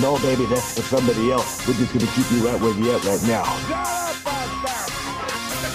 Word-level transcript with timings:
No, 0.00 0.18
baby, 0.20 0.46
that's 0.46 0.74
for 0.74 0.82
somebody 0.82 1.30
else. 1.30 1.66
We're 1.68 1.74
just 1.74 1.92
gonna 1.92 2.06
keep 2.12 2.30
you 2.32 2.46
right 2.48 2.58
where 2.58 2.72
you're 2.72 2.96
at 2.96 3.04
right 3.04 3.22
now. 3.24 3.42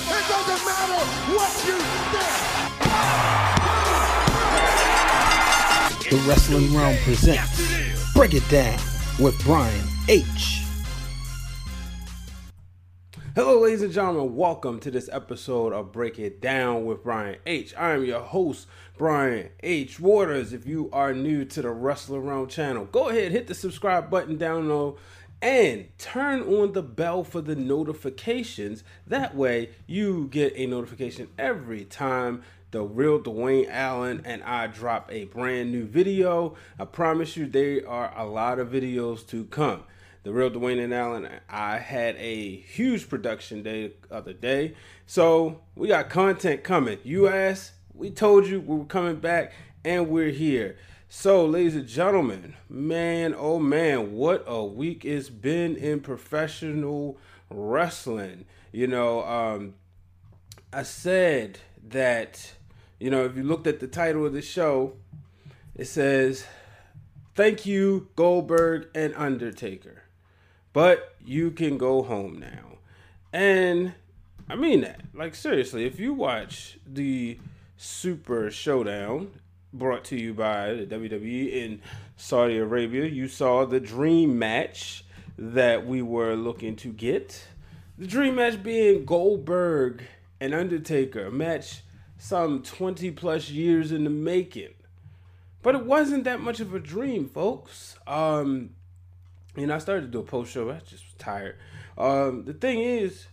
It 0.09 0.28
doesn't 0.28 0.66
matter 0.66 1.06
what 1.33 1.51
you 1.67 1.78
think. 2.12 2.38
The 6.09 6.17
Wrestling 6.27 6.69
Wrealm 6.69 6.98
presents 7.03 8.14
Break 8.14 8.34
It 8.34 8.50
Down 8.50 8.80
with 9.20 9.38
Brian 9.44 9.86
H. 10.08 10.67
Hello, 13.38 13.60
ladies 13.60 13.84
and 13.84 13.94
gentlemen. 13.94 14.36
Welcome 14.36 14.80
to 14.80 14.90
this 14.90 15.12
episode 15.14 15.72
of 15.72 15.92
Break 15.92 16.18
It 16.18 16.42
Down 16.42 16.86
with 16.88 17.04
Brian 17.04 17.38
H. 17.46 17.71
I 17.78 17.92
am 17.92 18.04
your 18.04 18.21
host, 18.21 18.66
Brian 18.98 19.50
H. 19.62 20.00
Waters. 20.00 20.54
If 20.54 20.66
you 20.66 20.90
are 20.92 21.14
new 21.14 21.46
to 21.46 21.62
the 21.62 21.70
Wrestling 21.70 22.24
Wrealm 22.24 22.50
channel, 22.50 22.86
go 22.86 23.10
ahead, 23.10 23.32
hit 23.32 23.46
the 23.46 23.54
subscribe 23.54 24.10
button 24.10 24.38
down 24.38 24.70
low 24.70 24.98
and 25.39 25.88
turn 26.00 26.42
on 26.52 26.74
the 26.74 26.82
bell 26.82 27.24
for 27.24 27.42
the 27.42 27.56
notifications. 27.56 28.84
That 29.06 29.36
way, 29.36 29.69
you 29.86 30.30
get 30.32 30.54
a 30.56 30.66
notification 30.66 31.28
every 31.38 31.86
time 31.86 32.41
the 32.72 32.81
real 32.81 33.19
Dwayne 33.19 33.69
Allen 33.69 34.23
and 34.25 34.41
I 34.41 34.66
drop 34.66 35.11
a 35.11 35.25
brand 35.25 35.72
new 35.72 35.85
video. 35.85 36.55
I 36.80 36.85
promise 36.85 37.38
you, 37.38 37.45
there 37.45 37.88
are 37.88 38.11
a 38.17 38.25
lot 38.25 38.58
of 38.58 38.69
videos 38.69 39.27
to 39.27 39.44
come. 39.45 39.83
The 40.27 40.34
real 40.34 40.52
Dwayne 40.52 40.84
and 40.84 40.94
Allen, 40.94 41.30
I 41.49 41.77
had 41.77 42.17
a 42.17 42.58
huge 42.58 43.08
production 43.08 43.63
day 43.63 43.94
the 44.09 44.13
other 44.13 44.34
day. 44.34 44.76
So 45.05 45.62
we 45.73 45.88
got 45.88 46.09
content 46.09 46.66
coming. 46.66 47.00
You 47.05 47.30
asked, 47.30 47.72
we 47.94 48.09
told 48.09 48.45
you 48.45 48.59
we 48.59 48.76
were 48.76 48.84
coming 48.84 49.22
back, 49.22 49.53
and 49.86 50.09
we're 50.09 50.31
here. 50.31 50.76
So, 51.08 51.45
ladies 51.45 51.77
and 51.77 51.88
gentlemen, 51.88 52.55
man, 52.67 53.36
oh 53.38 53.58
man, 53.58 54.12
what 54.12 54.44
a 54.45 54.66
week 54.66 55.05
it's 55.05 55.30
been 55.30 55.77
in 55.77 56.02
professional 56.02 57.17
wrestling. 57.50 58.44
You 58.73 58.88
know, 58.88 59.23
um, 59.23 59.75
I 60.73 60.84
said 60.84 61.59
that, 61.88 62.52
you 63.00 63.09
know, 63.09 63.23
if 63.23 63.38
you 63.38 63.44
looked 63.44 63.66
at 63.66 63.80
the 63.80 63.88
title 63.88 64.25
of 64.25 64.34
the 64.34 64.41
show, 64.41 64.97
it 65.73 65.86
says, 65.86 66.45
Thank 67.34 67.66
you, 67.66 68.09
Goldberg 68.17 68.89
and 68.94 69.16
Undertaker. 69.16 70.03
But 70.78 71.16
you 71.25 71.50
can 71.50 71.80
go 71.80 72.03
home 72.03 72.38
now. 72.38 72.78
And 73.33 73.95
I 74.47 74.56
mean 74.56 74.81
that. 74.81 75.02
Like, 75.11 75.34
seriously, 75.34 75.86
if 75.86 76.00
you 76.00 76.14
watch 76.14 76.78
the 76.86 77.39
Super 77.78 78.52
Showdown 78.52 79.31
brought 79.73 80.06
to 80.06 80.16
you 80.16 80.36
by 80.36 80.75
the 80.75 80.86
WWE 80.86 81.52
in 81.52 81.81
Saudi 82.16 82.59
Arabia, 82.59 83.08
you 83.08 83.28
saw 83.28 83.66
the 83.66 83.80
dream 83.80 84.38
match 84.38 85.03
that 85.36 85.88
we 85.88 86.03
were 86.03 86.36
looking 86.36 86.75
to 86.75 86.89
get. 86.89 87.47
The 87.97 88.06
dream 88.06 88.36
match 88.36 88.62
being 88.62 89.03
Goldberg 89.03 90.03
and 90.39 90.53
Undertaker, 90.53 91.25
a 91.25 91.31
match 91.31 91.81
some 92.19 92.62
20 92.62 93.09
plus 93.09 93.50
years 93.50 93.91
in 93.91 94.03
the 94.03 94.12
making. 94.12 94.75
But 95.64 95.73
it 95.73 95.88
wasn't 95.88 96.23
that 96.25 96.39
much 96.39 96.59
of 96.59 96.75
a 96.75 96.80
dream, 96.80 97.30
folks. 97.30 97.97
Um, 98.06 98.75
and 99.63 99.73
I 99.73 99.80
started 99.80 100.02
to 100.02 100.08
do 100.08 100.19
a 100.19 100.23
post 100.23 100.52
show. 100.52 100.69
I 100.69 100.80
just 100.80 101.03
was 101.05 101.16
tired. 101.17 101.58
Um, 101.97 102.45
the 102.45 102.53
thing 102.53 102.80
is, 102.80 103.27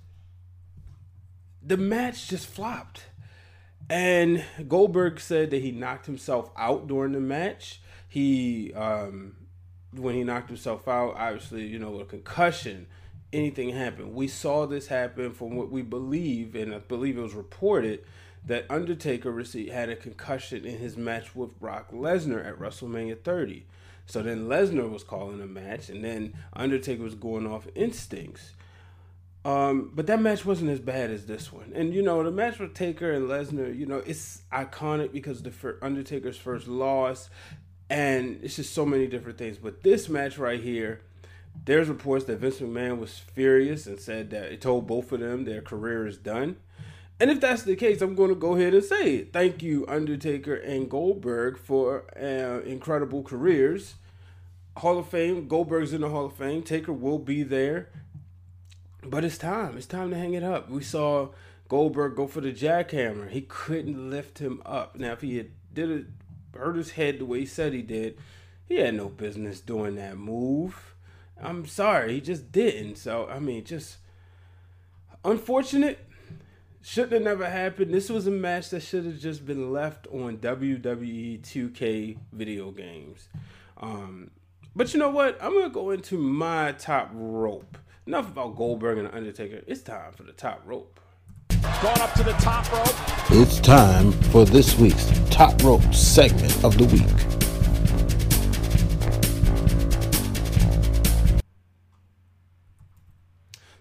the 1.63 1.77
match 1.77 2.29
just 2.29 2.47
flopped. 2.47 3.03
And 3.91 4.43
Goldberg 4.67 5.21
said 5.21 5.51
that 5.51 5.61
he 5.61 5.71
knocked 5.71 6.07
himself 6.07 6.51
out 6.57 6.87
during 6.87 7.13
the 7.13 7.21
match. 7.21 7.83
He, 8.09 8.73
um, 8.73 9.37
when 9.93 10.15
he 10.15 10.25
knocked 10.25 10.49
himself 10.49 10.89
out, 10.89 11.17
obviously, 11.19 11.67
you 11.67 11.79
know, 11.79 12.01
a 12.01 12.05
concussion, 12.05 12.87
anything 13.33 13.71
happened. 13.71 14.15
We 14.15 14.29
saw 14.29 14.67
this 14.67 14.87
happen 14.87 15.33
from 15.33 15.57
what 15.57 15.71
we 15.71 15.83
believe, 15.83 16.55
and 16.55 16.75
I 16.75 16.79
believe 16.79 17.19
it 17.19 17.23
was 17.23 17.35
reported 17.35 18.05
that 18.47 18.67
Undertaker 18.71 19.31
received, 19.31 19.73
had 19.73 19.89
a 19.89 19.97
concussion 19.97 20.65
in 20.65 20.79
his 20.79 20.97
match 20.97 21.35
with 21.35 21.59
Brock 21.59 21.91
Lesnar 21.93 22.47
at 22.47 22.59
WrestleMania 22.59 23.23
30. 23.23 23.67
So 24.07 24.23
then 24.23 24.47
Lesnar 24.47 24.91
was 24.91 25.03
calling 25.03 25.41
a 25.41 25.47
match, 25.47 25.89
and 25.89 26.05
then 26.05 26.35
Undertaker 26.53 27.03
was 27.03 27.15
going 27.15 27.47
off 27.47 27.67
instincts. 27.75 28.53
Um, 29.45 29.93
but 29.95 30.07
that 30.07 30.23
match 30.23 30.45
wasn't 30.45 30.71
as 30.71 30.81
bad 30.81 31.11
as 31.11 31.27
this 31.27 31.53
one. 31.53 31.73
And 31.75 31.95
you 31.95 32.03
know, 32.03 32.23
the 32.23 32.31
match 32.31 32.59
with 32.59 32.75
Taker 32.75 33.13
and 33.13 33.29
Lesnar, 33.29 33.77
you 33.77 33.87
know, 33.87 33.99
it's 33.99 34.43
iconic 34.53 35.13
because 35.13 35.43
the 35.43 35.53
Undertaker's 35.83 36.39
first 36.39 36.67
loss, 36.67 37.29
and 37.91 38.41
it's 38.43 38.57
just 38.57 38.73
so 38.75 38.87
many 38.87 39.07
different 39.07 39.37
things. 39.37 39.59
But 39.59 39.83
this 39.83 40.09
match 40.09 40.39
right 40.39 40.61
here, 40.61 41.03
there's 41.67 41.89
reports 41.89 42.25
that 42.27 42.39
Vince 42.39 42.59
McMahon 42.61 42.99
was 42.99 43.19
furious 43.19 43.87
and 43.87 44.01
said 44.01 44.31
that 44.31 44.51
it 44.51 44.63
told 44.63 44.87
both 44.87 45.13
of 45.13 45.21
them 45.21 45.45
their 45.45 45.61
career 45.61 46.07
is 46.07 46.17
done. 46.17 46.57
And 47.21 47.31
if 47.31 47.41
that's 47.41 47.63
the 47.63 47.77
case, 47.77 48.03
I'm 48.03 48.15
going 48.15 48.31
to 48.31 48.35
go 48.35 48.57
ahead 48.57 48.75
and 48.75 48.85
say 48.85 49.17
it. 49.17 49.33
Thank 49.33 49.63
you, 49.63 49.85
Undertaker 49.87 50.55
and 50.55 50.91
Goldberg, 50.91 51.59
for 51.59 52.05
uh, 52.17 52.61
incredible 52.69 53.23
careers. 53.23 53.95
Hall 54.77 54.99
of 54.99 55.09
Fame, 55.09 55.47
Goldberg's 55.47 55.93
in 55.93 56.01
the 56.01 56.09
Hall 56.09 56.27
of 56.27 56.35
Fame. 56.35 56.63
Taker 56.63 56.93
will 56.93 57.21
be 57.21 57.45
there. 57.45 57.89
But 59.05 59.25
it's 59.25 59.39
time. 59.39 59.77
It's 59.77 59.87
time 59.87 60.11
to 60.11 60.17
hang 60.17 60.35
it 60.35 60.43
up. 60.43 60.69
We 60.69 60.83
saw 60.83 61.29
Goldberg 61.69 62.17
go 62.17 62.27
for 62.27 62.41
the 62.41 62.53
jackhammer. 62.53 63.31
He 63.31 63.43
couldn't 63.43 64.11
lift 64.11 64.39
him 64.39 64.61
up. 64.67 64.97
Now, 64.97 65.13
if 65.13 65.21
he 65.21 65.37
had 65.37 65.51
did 65.73 65.91
it, 65.91 66.07
hurt 66.57 66.77
his 66.77 66.93
head 66.93 67.19
the 67.19 67.27
way 67.27 67.41
he 67.41 67.47
said 67.47 67.73
he 67.73 67.83
did, 67.83 68.19
he 68.67 68.77
had 68.77 68.95
no 68.95 69.09
business 69.09 69.61
doing 69.61 69.97
that 69.97 70.17
move. 70.17 70.95
I'm 71.41 71.67
sorry, 71.67 72.15
he 72.15 72.21
just 72.21 72.53
didn't. 72.53 72.97
So 72.97 73.29
I 73.29 73.39
mean, 73.39 73.65
just 73.65 73.99
unfortunate 75.25 75.99
should 76.85 77.11
have 77.13 77.23
never 77.23 77.49
happened. 77.49 77.95
This 77.95 78.11
was 78.11 78.27
a 78.27 78.31
match 78.31 78.69
that 78.69 78.81
should 78.81 79.07
have 79.07 79.19
just 79.19 79.47
been 79.47 79.73
left 79.73 80.07
on 80.09 80.37
WWE 80.37 81.41
2K 81.41 82.19
video 82.31 82.71
games. 82.73 83.29
Um, 83.79 84.31
but 84.77 84.93
you 84.93 85.01
know 85.01 85.09
what? 85.09 85.43
I'm 85.43 85.55
gonna 85.55 85.71
go 85.71 85.91
into 85.91 86.19
my 86.19 86.73
top 86.73 87.11
rope. 87.15 87.79
Enough 88.07 88.29
about 88.29 88.57
Goldberg 88.57 88.99
and 88.99 89.09
Undertaker. 89.09 89.63
It's 89.67 89.81
time 89.81 90.13
for 90.13 90.25
the 90.25 90.33
top 90.33 90.61
rope. 90.67 91.01
Going 91.81 92.01
up 92.01 92.13
to 92.15 92.23
the 92.23 92.33
top 92.33 92.71
rope. 92.71 93.31
It's 93.31 93.61
time 93.61 94.13
for 94.13 94.45
this 94.45 94.79
week's 94.79 95.11
Top 95.31 95.63
Rope 95.63 95.95
segment 95.95 96.63
of 96.63 96.77
the 96.77 96.85
week. 96.85 97.44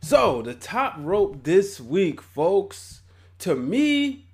So, 0.03 0.41
the 0.41 0.53
top 0.53 0.95
rope 0.97 1.45
this 1.45 1.79
week, 1.79 2.21
folks, 2.21 3.03
to 3.39 3.55
me, 3.55 4.25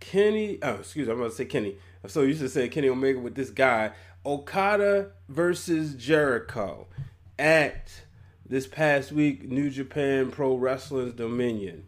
Kenny, 0.00 0.58
oh, 0.62 0.76
excuse 0.76 1.06
me, 1.06 1.12
I'm 1.12 1.18
going 1.18 1.28
to 1.28 1.36
say 1.36 1.44
Kenny. 1.44 1.76
I'm 2.02 2.08
so 2.08 2.22
used 2.22 2.40
to 2.40 2.48
say 2.48 2.70
Kenny 2.70 2.88
Omega 2.88 3.18
with 3.18 3.34
this 3.34 3.50
guy. 3.50 3.90
Okada 4.24 5.10
versus 5.28 5.94
Jericho 5.94 6.86
at 7.38 7.92
this 8.48 8.66
past 8.66 9.12
week, 9.12 9.46
New 9.46 9.68
Japan 9.68 10.30
Pro 10.30 10.56
Wrestling's 10.56 11.12
Dominion. 11.12 11.86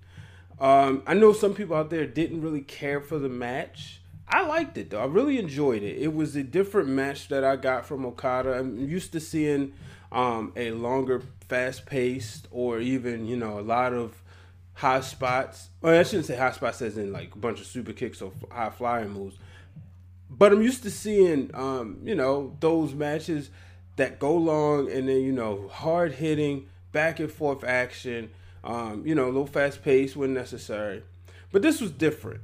Um, 0.61 1.05
I 1.07 1.15
know 1.15 1.33
some 1.33 1.55
people 1.55 1.77
out 1.77 1.89
there 1.89 2.07
didn't 2.07 2.43
really 2.43 2.61
care 2.61 3.01
for 3.01 3.19
the 3.19 3.31
match. 3.31 4.03
I 4.29 4.47
liked 4.47 4.79
it 4.79 4.91
though. 4.91 5.01
I 5.01 5.07
really 5.07 5.39
enjoyed 5.39 5.83
it. 5.83 5.99
It 6.01 6.15
was 6.15 6.35
a 6.37 6.43
different 6.43 6.89
match 6.89 7.29
that 7.29 7.45
I 7.45 7.57
got 7.57 7.87
from 7.87 8.07
Okada. 8.07 8.59
I'm 8.59 8.79
used 8.79 9.13
to 9.13 9.21
seeing 9.21 9.75
um, 10.11 10.53
a 10.57 10.71
longer, 10.71 11.23
fast 11.49 11.87
paced, 11.87 12.49
or 12.51 12.79
even 12.79 13.27
you 13.27 13.37
know 13.37 13.59
a 13.59 13.63
lot 13.63 13.93
of 13.93 14.23
high 14.75 15.01
spots. 15.01 15.69
Well, 15.81 15.99
I 15.99 16.03
shouldn't 16.05 16.27
say 16.27 16.37
high 16.37 16.53
spots 16.53 16.81
as 16.83 16.97
in 16.97 17.13
like 17.13 17.35
a 17.35 17.39
bunch 17.39 17.61
of 17.61 17.67
super 17.67 17.93
kicks 17.93 18.23
or 18.23 18.33
high 18.51 18.71
flying 18.71 19.11
moves. 19.11 19.37
But 20.31 20.53
I'm 20.53 20.63
used 20.63 20.83
to 20.85 20.91
seeing 20.91 21.51
um, 21.55 21.99
you 22.03 22.15
know 22.15 22.57
those 22.61 22.95
matches 22.95 23.51
that 23.97 24.19
go 24.19 24.35
long 24.35 24.91
and 24.91 25.09
then 25.09 25.23
you 25.23 25.33
know 25.33 25.69
hard 25.69 26.13
hitting, 26.13 26.69
back 26.93 27.21
and 27.21 27.31
forth 27.31 27.63
action. 27.63 28.31
Um, 28.63 29.07
you 29.07 29.15
know, 29.15 29.25
a 29.25 29.27
little 29.27 29.47
fast 29.47 29.83
paced 29.85 30.17
when 30.17 30.33
necessary. 30.33 31.03
But 31.53 31.61
this 31.61 31.83
was 31.83 31.91
different. 31.91 32.41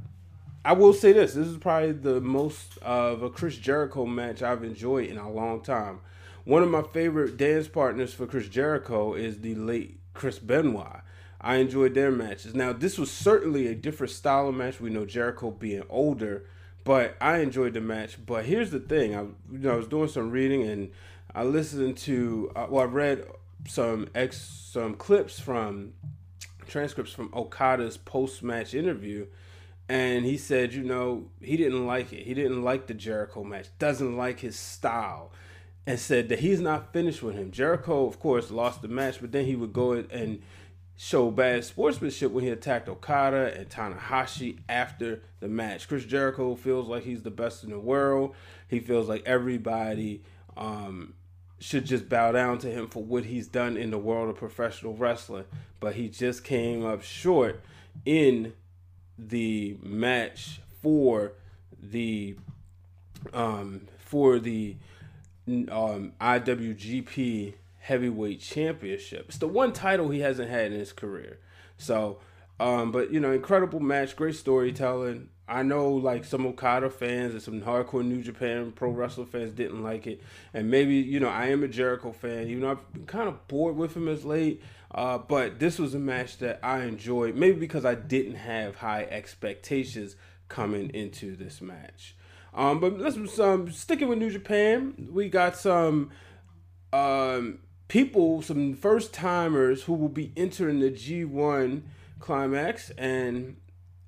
I 0.64 0.72
will 0.74 0.92
say 0.92 1.12
this: 1.12 1.34
this 1.34 1.46
is 1.46 1.56
probably 1.56 1.92
the 1.92 2.20
most 2.20 2.76
of 2.78 3.22
a 3.22 3.30
Chris 3.30 3.56
Jericho 3.56 4.04
match 4.04 4.42
I've 4.42 4.62
enjoyed 4.62 5.08
in 5.08 5.16
a 5.16 5.30
long 5.30 5.62
time. 5.62 6.00
One 6.44 6.62
of 6.62 6.70
my 6.70 6.82
favorite 6.82 7.36
dance 7.36 7.68
partners 7.68 8.12
for 8.12 8.26
Chris 8.26 8.48
Jericho 8.48 9.14
is 9.14 9.40
the 9.40 9.54
late 9.54 10.00
Chris 10.14 10.38
Benoit. 10.38 11.00
I 11.40 11.56
enjoyed 11.56 11.94
their 11.94 12.10
matches. 12.10 12.54
Now, 12.54 12.74
this 12.74 12.98
was 12.98 13.10
certainly 13.10 13.66
a 13.66 13.74
different 13.74 14.12
style 14.12 14.48
of 14.48 14.54
match. 14.54 14.80
We 14.80 14.90
know 14.90 15.06
Jericho 15.06 15.50
being 15.50 15.84
older, 15.88 16.44
but 16.84 17.16
I 17.20 17.38
enjoyed 17.38 17.72
the 17.72 17.80
match. 17.80 18.18
But 18.24 18.44
here's 18.44 18.70
the 18.70 18.80
thing: 18.80 19.14
I, 19.14 19.22
you 19.22 19.58
know, 19.58 19.72
I 19.72 19.76
was 19.76 19.88
doing 19.88 20.08
some 20.08 20.30
reading 20.30 20.62
and 20.68 20.90
I 21.34 21.44
listened 21.44 21.96
to, 21.98 22.50
uh, 22.56 22.66
well, 22.68 22.82
I 22.82 22.86
read 22.86 23.24
some 23.66 24.08
ex 24.14 24.38
some 24.72 24.94
clips 24.94 25.40
from 25.40 25.94
transcripts 26.66 27.12
from 27.12 27.30
Okada's 27.32 27.96
post 27.96 28.42
match 28.42 28.74
interview, 28.74 29.26
and 29.90 30.24
he 30.24 30.36
said, 30.36 30.72
you 30.72 30.84
know, 30.84 31.24
he 31.42 31.56
didn't 31.56 31.84
like 31.84 32.12
it. 32.12 32.24
He 32.24 32.32
didn't 32.32 32.62
like 32.62 32.86
the 32.86 32.94
Jericho 32.94 33.42
match. 33.42 33.66
Doesn't 33.80 34.16
like 34.16 34.38
his 34.38 34.56
style. 34.56 35.32
and 35.84 35.98
said 35.98 36.28
that 36.28 36.38
he's 36.38 36.60
not 36.60 36.92
finished 36.92 37.22
with 37.24 37.34
him. 37.34 37.50
Jericho, 37.50 38.06
of 38.06 38.20
course, 38.20 38.52
lost 38.52 38.82
the 38.82 38.88
match, 38.88 39.20
but 39.20 39.32
then 39.32 39.46
he 39.46 39.56
would 39.56 39.72
go 39.72 39.92
and 39.94 40.40
show 40.96 41.30
bad 41.32 41.64
sportsmanship 41.64 42.30
when 42.30 42.44
he 42.44 42.50
attacked 42.50 42.88
Okada 42.88 43.52
and 43.58 43.68
Tanahashi 43.68 44.58
after 44.68 45.22
the 45.40 45.48
match. 45.48 45.88
Chris 45.88 46.04
Jericho 46.04 46.54
feels 46.54 46.86
like 46.86 47.02
he's 47.02 47.22
the 47.22 47.30
best 47.30 47.64
in 47.64 47.70
the 47.70 47.78
world. 47.80 48.36
He 48.68 48.78
feels 48.78 49.08
like 49.08 49.24
everybody 49.26 50.22
um, 50.56 51.14
should 51.58 51.86
just 51.86 52.08
bow 52.08 52.30
down 52.30 52.58
to 52.58 52.70
him 52.70 52.86
for 52.86 53.02
what 53.02 53.24
he's 53.24 53.48
done 53.48 53.76
in 53.76 53.90
the 53.90 53.98
world 53.98 54.28
of 54.28 54.36
professional 54.36 54.94
wrestling. 54.94 55.46
But 55.80 55.94
he 55.94 56.08
just 56.08 56.44
came 56.44 56.84
up 56.84 57.02
short 57.02 57.64
in 58.04 58.52
the 59.28 59.76
match 59.82 60.60
for 60.82 61.32
the 61.80 62.36
um, 63.32 63.86
for 63.98 64.38
the 64.38 64.76
um, 65.46 66.12
IWGP 66.20 67.54
Heavyweight 67.78 68.40
Championship. 68.40 69.26
It's 69.28 69.38
the 69.38 69.48
one 69.48 69.72
title 69.72 70.10
he 70.10 70.20
hasn't 70.20 70.50
had 70.50 70.72
in 70.72 70.78
his 70.78 70.92
career. 70.92 71.38
So, 71.76 72.18
um, 72.58 72.92
but 72.92 73.12
you 73.12 73.20
know, 73.20 73.32
incredible 73.32 73.80
match, 73.80 74.16
great 74.16 74.36
storytelling. 74.36 75.28
I 75.48 75.64
know 75.64 75.90
like 75.90 76.24
some 76.24 76.46
Okada 76.46 76.90
fans 76.90 77.32
and 77.32 77.42
some 77.42 77.60
hardcore 77.60 78.04
New 78.04 78.22
Japan 78.22 78.70
pro 78.70 78.90
wrestler 78.90 79.26
fans 79.26 79.52
didn't 79.52 79.82
like 79.82 80.06
it, 80.06 80.22
and 80.54 80.70
maybe 80.70 80.94
you 80.94 81.18
know 81.18 81.28
I 81.28 81.46
am 81.46 81.64
a 81.64 81.68
Jericho 81.68 82.12
fan. 82.12 82.46
You 82.48 82.60
know 82.60 82.70
I've 82.70 82.92
been 82.92 83.06
kind 83.06 83.28
of 83.28 83.48
bored 83.48 83.76
with 83.76 83.96
him 83.96 84.06
as 84.06 84.24
late, 84.24 84.62
uh, 84.92 85.18
but 85.18 85.58
this 85.58 85.78
was 85.78 85.94
a 85.94 85.98
match 85.98 86.38
that 86.38 86.58
I 86.62 86.82
enjoyed. 86.82 87.36
Maybe 87.36 87.58
because 87.58 87.84
I 87.84 87.94
didn't 87.94 88.36
have 88.36 88.76
high 88.76 89.04
expectations 89.04 90.16
coming 90.48 90.90
into 90.90 91.36
this 91.36 91.60
match. 91.60 92.16
Um, 92.52 92.80
but 92.80 92.98
let's 92.98 93.38
um, 93.38 93.70
sticking 93.70 94.08
with 94.08 94.18
New 94.18 94.30
Japan. 94.30 95.08
We 95.12 95.28
got 95.28 95.56
some 95.56 96.10
um, 96.92 97.60
people, 97.88 98.42
some 98.42 98.74
first 98.74 99.14
timers 99.14 99.84
who 99.84 99.94
will 99.94 100.08
be 100.08 100.32
entering 100.36 100.80
the 100.80 100.90
G1 100.90 101.82
climax, 102.18 102.90
and 102.90 103.56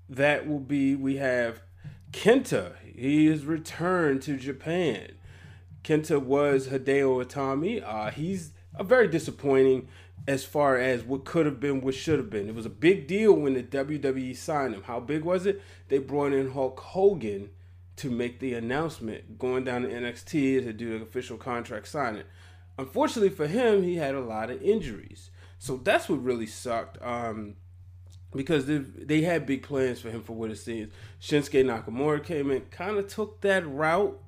that 0.08 0.49
will 0.49 0.61
be 0.61 0.96
we 0.96 1.17
have 1.17 1.62
Kenta. 2.11 2.73
He 2.94 3.29
is 3.29 3.44
returned 3.44 4.23
to 4.23 4.37
Japan. 4.37 5.12
Kenta 5.84 6.20
was 6.20 6.69
Hideo 6.69 7.25
Itami. 7.25 7.82
Uh, 7.84 8.11
he's 8.11 8.52
a 8.75 8.84
very 8.84 9.08
disappointing 9.08 9.88
as 10.26 10.44
far 10.44 10.76
as 10.76 11.02
what 11.02 11.24
could 11.24 11.46
have 11.46 11.58
been, 11.58 11.80
what 11.80 11.94
should 11.94 12.19
have 12.19 12.30
been. 12.30 12.48
It 12.48 12.54
was 12.54 12.66
a 12.66 12.70
big 12.70 13.06
deal 13.08 13.32
when 13.32 13.54
the 13.54 13.62
WWE 13.62 14.36
signed 14.36 14.74
him. 14.74 14.82
How 14.82 15.00
big 15.00 15.24
was 15.24 15.46
it? 15.46 15.60
They 15.88 15.98
brought 15.98 16.32
in 16.32 16.52
Hulk 16.52 16.78
Hogan 16.78 17.50
to 17.96 18.10
make 18.10 18.38
the 18.38 18.54
announcement, 18.54 19.38
going 19.38 19.64
down 19.64 19.82
to 19.82 19.88
NXT 19.88 20.64
to 20.64 20.72
do 20.72 20.98
the 20.98 21.04
official 21.04 21.36
contract 21.36 21.88
signing. 21.88 22.22
Unfortunately 22.78 23.30
for 23.30 23.46
him, 23.46 23.82
he 23.82 23.96
had 23.96 24.14
a 24.14 24.20
lot 24.20 24.50
of 24.50 24.62
injuries. 24.62 25.30
So 25.58 25.76
that's 25.76 26.08
what 26.08 26.22
really 26.22 26.46
sucked. 26.46 27.02
Um, 27.02 27.56
because 28.34 28.66
they, 28.66 28.78
they 28.78 29.20
had 29.22 29.44
big 29.44 29.62
plans 29.62 30.00
for 30.00 30.10
him 30.10 30.22
for 30.22 30.32
what 30.32 30.50
it 30.50 30.56
seems. 30.56 30.92
Shinsuke 31.20 31.64
Nakamura 31.64 32.24
came 32.24 32.50
in, 32.50 32.62
kind 32.70 32.96
of 32.96 33.08
took 33.08 33.40
that 33.42 33.66
route. 33.66 34.19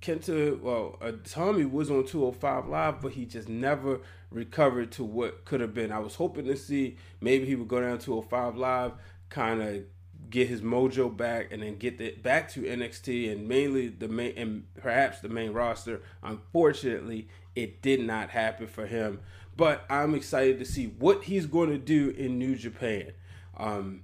Kenta, 0.00 0.58
well, 0.60 0.98
uh, 1.00 1.12
Itami 1.12 1.70
was 1.70 1.90
on 1.90 2.06
205 2.06 2.68
Live, 2.68 3.00
but 3.00 3.12
he 3.12 3.24
just 3.24 3.48
never 3.48 4.00
recovered 4.30 4.92
to 4.92 5.04
what 5.04 5.44
could 5.44 5.60
have 5.60 5.74
been. 5.74 5.92
I 5.92 5.98
was 5.98 6.16
hoping 6.16 6.46
to 6.46 6.56
see 6.56 6.96
maybe 7.20 7.46
he 7.46 7.54
would 7.54 7.68
go 7.68 7.80
down 7.80 7.98
to 8.00 8.18
a 8.18 8.22
five 8.22 8.56
Live, 8.56 8.92
kind 9.28 9.62
of 9.62 9.84
get 10.30 10.48
his 10.48 10.60
mojo 10.60 11.14
back, 11.14 11.48
and 11.52 11.62
then 11.62 11.76
get 11.76 12.00
it 12.00 12.22
back 12.22 12.50
to 12.52 12.62
NXT 12.62 13.32
and 13.32 13.48
mainly 13.48 13.88
the 13.88 14.08
main 14.08 14.36
and 14.36 14.64
perhaps 14.80 15.20
the 15.20 15.28
main 15.28 15.52
roster. 15.52 16.02
Unfortunately, 16.22 17.28
it 17.54 17.82
did 17.82 18.00
not 18.00 18.30
happen 18.30 18.66
for 18.66 18.86
him. 18.86 19.20
But 19.56 19.84
I'm 19.88 20.14
excited 20.14 20.58
to 20.58 20.64
see 20.66 20.86
what 20.86 21.24
he's 21.24 21.46
going 21.46 21.70
to 21.70 21.78
do 21.78 22.10
in 22.10 22.38
New 22.38 22.56
Japan. 22.56 23.12
Um, 23.56 24.02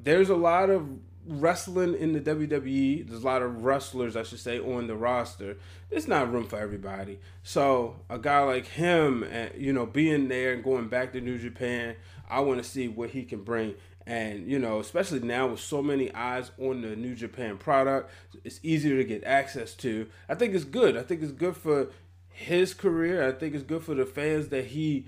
there's 0.00 0.30
a 0.30 0.36
lot 0.36 0.68
of 0.68 0.88
wrestling 1.26 1.94
in 1.94 2.12
the 2.12 2.20
WWE. 2.20 3.08
There's 3.08 3.22
a 3.22 3.26
lot 3.26 3.42
of 3.42 3.64
wrestlers, 3.64 4.16
I 4.16 4.22
should 4.22 4.40
say, 4.40 4.58
on 4.58 4.86
the 4.86 4.96
roster. 4.96 5.56
There's 5.90 6.08
not 6.08 6.32
room 6.32 6.46
for 6.46 6.58
everybody. 6.58 7.20
So 7.42 7.96
a 8.10 8.18
guy 8.18 8.40
like 8.40 8.66
him, 8.66 9.22
and 9.22 9.52
you 9.56 9.72
know, 9.72 9.86
being 9.86 10.28
there 10.28 10.52
and 10.52 10.64
going 10.64 10.88
back 10.88 11.12
to 11.12 11.20
New 11.20 11.38
Japan, 11.38 11.96
I 12.28 12.40
want 12.40 12.62
to 12.62 12.68
see 12.68 12.88
what 12.88 13.10
he 13.10 13.24
can 13.24 13.42
bring. 13.42 13.74
And 14.06 14.48
you 14.50 14.58
know, 14.58 14.80
especially 14.80 15.20
now 15.20 15.48
with 15.48 15.60
so 15.60 15.80
many 15.80 16.12
eyes 16.12 16.50
on 16.58 16.82
the 16.82 16.96
New 16.96 17.14
Japan 17.14 17.56
product, 17.56 18.10
it's 18.42 18.58
easier 18.62 18.96
to 18.96 19.04
get 19.04 19.22
access 19.24 19.74
to. 19.74 20.08
I 20.28 20.34
think 20.34 20.54
it's 20.54 20.64
good. 20.64 20.96
I 20.96 21.02
think 21.02 21.22
it's 21.22 21.32
good 21.32 21.56
for 21.56 21.90
his 22.28 22.74
career. 22.74 23.28
I 23.28 23.32
think 23.32 23.54
it's 23.54 23.62
good 23.62 23.84
for 23.84 23.94
the 23.94 24.06
fans 24.06 24.48
that 24.48 24.66
he 24.66 25.06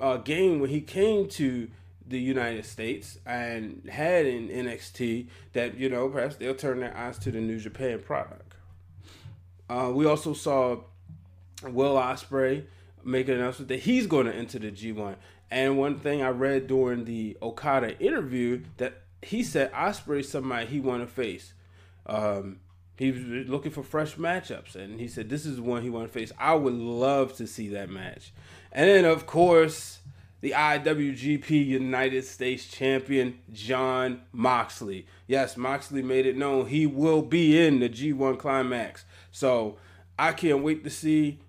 uh, 0.00 0.16
gained 0.18 0.60
when 0.60 0.70
he 0.70 0.80
came 0.80 1.28
to 1.28 1.68
the 2.10 2.20
United 2.20 2.66
States 2.66 3.18
and 3.24 3.88
had 3.88 4.26
in 4.26 4.48
NXT 4.48 5.28
that 5.52 5.76
you 5.76 5.88
know 5.88 6.08
perhaps 6.08 6.36
they'll 6.36 6.54
turn 6.54 6.80
their 6.80 6.96
eyes 6.96 7.18
to 7.20 7.30
the 7.30 7.40
New 7.40 7.58
Japan 7.58 8.00
product. 8.00 8.54
Uh, 9.68 9.92
we 9.94 10.04
also 10.04 10.34
saw 10.34 10.80
Will 11.62 11.94
Ospreay 11.94 12.64
make 13.04 13.28
an 13.28 13.36
announcement 13.36 13.68
that 13.68 13.80
he's 13.80 14.06
going 14.06 14.26
to 14.26 14.34
enter 14.34 14.58
the 14.58 14.72
G1. 14.72 15.14
And 15.50 15.78
one 15.78 15.98
thing 15.98 16.22
I 16.22 16.28
read 16.28 16.66
during 16.66 17.04
the 17.04 17.36
Okada 17.40 17.98
interview 17.98 18.64
that 18.76 19.02
he 19.22 19.42
said 19.42 19.72
Ospreay 19.72 20.24
somebody 20.24 20.66
he 20.66 20.80
want 20.80 21.02
to 21.02 21.06
face. 21.06 21.54
Um, 22.06 22.58
he 22.96 23.12
was 23.12 23.48
looking 23.48 23.70
for 23.70 23.82
fresh 23.82 24.16
matchups, 24.16 24.74
and 24.74 25.00
he 25.00 25.08
said 25.08 25.30
this 25.30 25.46
is 25.46 25.56
the 25.56 25.62
one 25.62 25.82
he 25.82 25.90
want 25.90 26.08
to 26.08 26.12
face. 26.12 26.32
I 26.38 26.54
would 26.54 26.74
love 26.74 27.36
to 27.36 27.46
see 27.46 27.68
that 27.68 27.88
match. 27.88 28.32
And 28.72 28.88
then 28.88 29.04
of 29.04 29.26
course 29.26 30.00
the 30.40 30.52
IWGP 30.52 31.50
United 31.50 32.24
States 32.24 32.66
Champion 32.66 33.38
Jon 33.52 34.22
Moxley. 34.32 35.06
Yes, 35.26 35.56
Moxley 35.56 36.02
made 36.02 36.26
it 36.26 36.36
known 36.36 36.66
he 36.66 36.86
will 36.86 37.22
be 37.22 37.60
in 37.60 37.80
the 37.80 37.88
G1 37.88 38.38
Climax. 38.38 39.04
So 39.30 39.76
I 40.18 40.32
can't 40.32 40.62
wait 40.62 40.84
to 40.84 40.90
see. 40.90 41.40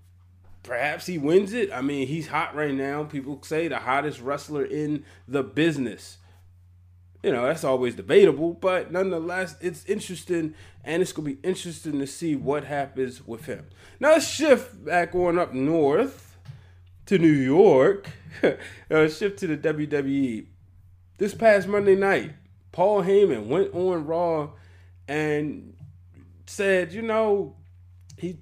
Perhaps 0.64 1.08
he 1.08 1.18
wins 1.18 1.54
it. 1.54 1.72
I 1.72 1.82
mean, 1.82 2.08
he's 2.08 2.28
hot 2.28 2.54
right 2.54 2.74
now. 2.74 3.04
People 3.04 3.42
say 3.44 3.68
the 3.68 3.80
hottest 3.80 4.22
wrestler 4.22 4.64
in 4.64 5.06
the 5.28 5.42
business. 5.42 6.18
You 7.24 7.32
know, 7.32 7.46
that's 7.46 7.64
always 7.64 7.96
debatable, 7.96 8.54
but 8.54 8.92
nonetheless, 8.92 9.56
it's 9.62 9.86
interesting 9.86 10.56
and 10.84 11.02
it's 11.02 11.12
going 11.14 11.28
to 11.28 11.36
be 11.36 11.48
interesting 11.48 12.00
to 12.00 12.08
see 12.08 12.36
what 12.36 12.64
happens 12.64 13.26
with 13.26 13.46
him. 13.46 13.68
Now, 14.00 14.14
let's 14.14 14.28
shift 14.28 14.84
back 14.84 15.14
on 15.14 15.38
up 15.38 15.54
north 15.54 16.31
to 17.12 17.20
New 17.20 17.28
York, 17.28 18.08
uh, 18.90 19.10
shift 19.10 19.40
to 19.40 19.46
the 19.46 19.58
WWE. 19.58 20.46
This 21.18 21.34
past 21.34 21.68
Monday 21.68 21.98
night, 21.98 22.32
Paul 22.72 23.04
Heyman 23.04 23.48
went 23.48 23.76
on 23.76 24.06
Raw 24.06 24.52
and 25.10 25.76
said, 26.46 26.94
you 26.94 27.02
know, 27.02 27.58
he, 28.16 28.40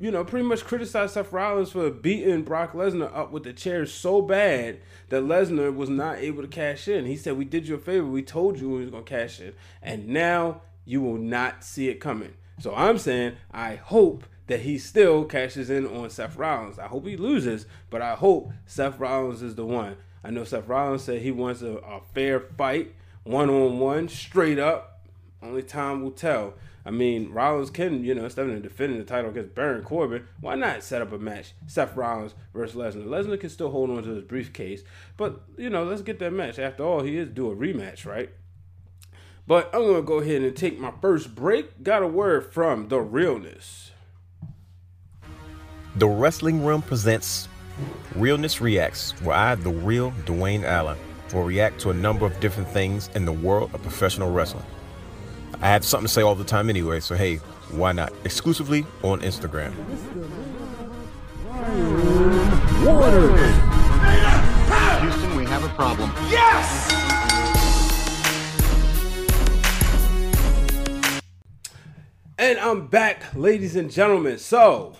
you 0.00 0.12
know, 0.12 0.24
pretty 0.24 0.46
much 0.46 0.64
criticized 0.64 1.14
Seth 1.14 1.32
Rollins 1.32 1.72
for 1.72 1.90
beating 1.90 2.44
Brock 2.44 2.74
Lesnar 2.74 3.12
up 3.12 3.32
with 3.32 3.42
the 3.42 3.52
chair 3.52 3.84
so 3.86 4.22
bad 4.22 4.78
that 5.08 5.24
Lesnar 5.24 5.74
was 5.74 5.90
not 5.90 6.18
able 6.18 6.42
to 6.42 6.48
cash 6.48 6.86
in. 6.86 7.06
He 7.06 7.16
said, 7.16 7.36
"We 7.36 7.44
did 7.44 7.66
you 7.66 7.74
a 7.74 7.78
favor. 7.78 8.06
We 8.06 8.22
told 8.22 8.60
you 8.60 8.70
we 8.70 8.82
was 8.82 8.90
gonna 8.90 9.02
cash 9.02 9.40
in, 9.40 9.52
and 9.82 10.06
now 10.06 10.60
you 10.84 11.02
will 11.02 11.18
not 11.18 11.64
see 11.64 11.88
it 11.88 11.96
coming." 11.96 12.34
So 12.60 12.72
I'm 12.72 12.98
saying, 12.98 13.34
I 13.50 13.74
hope 13.74 14.26
that 14.46 14.60
he 14.60 14.78
still 14.78 15.24
cashes 15.24 15.70
in 15.70 15.86
on 15.86 16.10
Seth 16.10 16.36
Rollins. 16.36 16.78
I 16.78 16.86
hope 16.86 17.06
he 17.06 17.16
loses, 17.16 17.66
but 17.90 18.02
I 18.02 18.14
hope 18.14 18.52
Seth 18.66 18.98
Rollins 18.98 19.42
is 19.42 19.54
the 19.54 19.64
one. 19.64 19.96
I 20.22 20.30
know 20.30 20.44
Seth 20.44 20.68
Rollins 20.68 21.02
said 21.02 21.22
he 21.22 21.30
wants 21.30 21.62
a, 21.62 21.76
a 21.76 22.00
fair 22.14 22.40
fight, 22.40 22.94
one 23.24 23.50
on 23.50 23.78
one, 23.78 24.08
straight 24.08 24.58
up. 24.58 25.06
Only 25.42 25.62
time 25.62 26.02
will 26.02 26.10
tell. 26.10 26.54
I 26.84 26.90
mean, 26.90 27.32
Rollins 27.32 27.70
can, 27.70 28.04
you 28.04 28.14
know, 28.14 28.24
instead 28.24 28.48
of 28.48 28.62
defending 28.62 28.98
the 28.98 29.04
title 29.04 29.30
against 29.30 29.56
Baron 29.56 29.82
Corbin, 29.82 30.28
why 30.40 30.54
not 30.54 30.84
set 30.84 31.02
up 31.02 31.12
a 31.12 31.18
match? 31.18 31.52
Seth 31.66 31.96
Rollins 31.96 32.34
versus 32.54 32.76
Lesnar. 32.76 33.06
Lesnar 33.06 33.40
can 33.40 33.50
still 33.50 33.70
hold 33.70 33.90
on 33.90 34.04
to 34.04 34.10
his 34.10 34.22
briefcase, 34.22 34.84
but, 35.16 35.40
you 35.56 35.68
know, 35.68 35.82
let's 35.82 36.02
get 36.02 36.20
that 36.20 36.32
match. 36.32 36.60
After 36.60 36.84
all, 36.84 37.02
he 37.02 37.18
is 37.18 37.28
due 37.30 37.50
a 37.50 37.56
rematch, 37.56 38.06
right? 38.06 38.30
But 39.48 39.70
I'm 39.74 39.82
going 39.82 39.96
to 39.96 40.02
go 40.02 40.18
ahead 40.18 40.42
and 40.42 40.56
take 40.56 40.78
my 40.78 40.92
first 41.00 41.34
break. 41.34 41.82
Got 41.82 42.02
a 42.02 42.08
word 42.08 42.52
from 42.52 42.88
The 42.88 43.00
Realness. 43.00 43.90
The 45.96 46.06
Wrestling 46.06 46.60
Wrealm 46.60 46.82
presents 46.82 47.48
Realness 48.14 48.60
Reacts, 48.60 49.12
where 49.22 49.34
I, 49.34 49.54
the 49.54 49.70
real 49.70 50.10
Dwayne 50.26 50.62
Allen, 50.62 50.98
will 51.32 51.44
react 51.44 51.80
to 51.80 51.90
a 51.90 51.94
number 51.94 52.26
of 52.26 52.38
different 52.38 52.68
things 52.68 53.08
in 53.14 53.24
the 53.24 53.32
world 53.32 53.70
of 53.72 53.80
professional 53.80 54.30
wrestling. 54.30 54.66
I 55.62 55.68
have 55.68 55.86
something 55.86 56.06
to 56.06 56.12
say 56.12 56.20
all 56.20 56.34
the 56.34 56.44
time 56.44 56.68
anyway, 56.68 57.00
so 57.00 57.14
hey, 57.14 57.36
why 57.70 57.92
not? 57.92 58.12
Exclusively 58.24 58.84
on 59.02 59.22
Instagram. 59.22 59.72
Houston, 65.00 65.34
we 65.34 65.46
have 65.46 65.64
a 65.64 65.70
problem. 65.70 66.12
Yes! 66.30 66.92
And 72.36 72.58
I'm 72.58 72.86
back, 72.86 73.34
ladies 73.34 73.76
and 73.76 73.90
gentlemen. 73.90 74.36
So, 74.36 74.94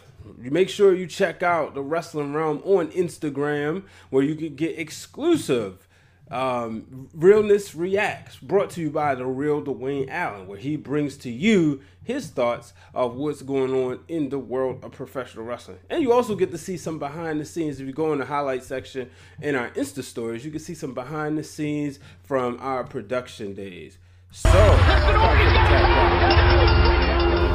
you 0.47 0.53
make 0.53 0.69
sure 0.69 0.95
you 0.95 1.09
check 1.09 1.43
out 1.43 1.75
the 1.75 1.83
Wrestling 1.83 2.33
Wrealm 2.33 2.65
on 2.65 2.93
Instagram, 2.93 3.83
where 4.11 4.23
you 4.23 4.37
can 4.37 4.55
get 4.55 4.79
exclusive 4.79 5.89
um, 6.31 7.09
Realness 7.13 7.75
Reacts, 7.75 8.37
brought 8.37 8.71
to 8.71 8.81
you 8.81 8.89
by 8.89 9.17
the 9.17 9.27
real 9.27 9.61
Dwayne 9.61 10.09
Allen, 10.09 10.47
where 10.47 10.57
he 10.57 10.77
brings 10.77 11.17
to 11.19 11.31
you 11.31 11.81
his 12.05 12.29
thoughts 12.29 12.75
of 12.95 13.17
what's 13.17 13.43
going 13.43 13.75
on 13.75 13.99
in 14.07 14.29
the 14.29 14.39
world 14.39 14.85
of 14.85 14.93
professional 14.93 15.45
wrestling. 15.45 15.79
And 15.91 16.01
you 16.01 16.13
also 16.13 16.37
get 16.37 16.53
to 16.53 16.59
see 16.59 16.77
some 16.77 17.01
behind 17.01 17.41
the 17.41 17.45
scenes. 17.45 17.81
If 17.81 17.89
you 17.89 17.93
go 17.93 18.13
in 18.13 18.21
the 18.21 18.27
highlight 18.27 18.63
section 18.63 19.11
in 19.43 19.57
our 19.57 19.71
Insta 19.71 20.05
stories, 20.05 20.45
you 20.45 20.53
can 20.53 20.61
see 20.61 20.75
some 20.75 20.95
behind 20.95 21.37
the 21.37 21.43
scenes 21.43 21.99
from 22.23 22.57
our 22.61 22.85
production 22.85 23.53
days. 23.53 23.99
So, 24.31 24.49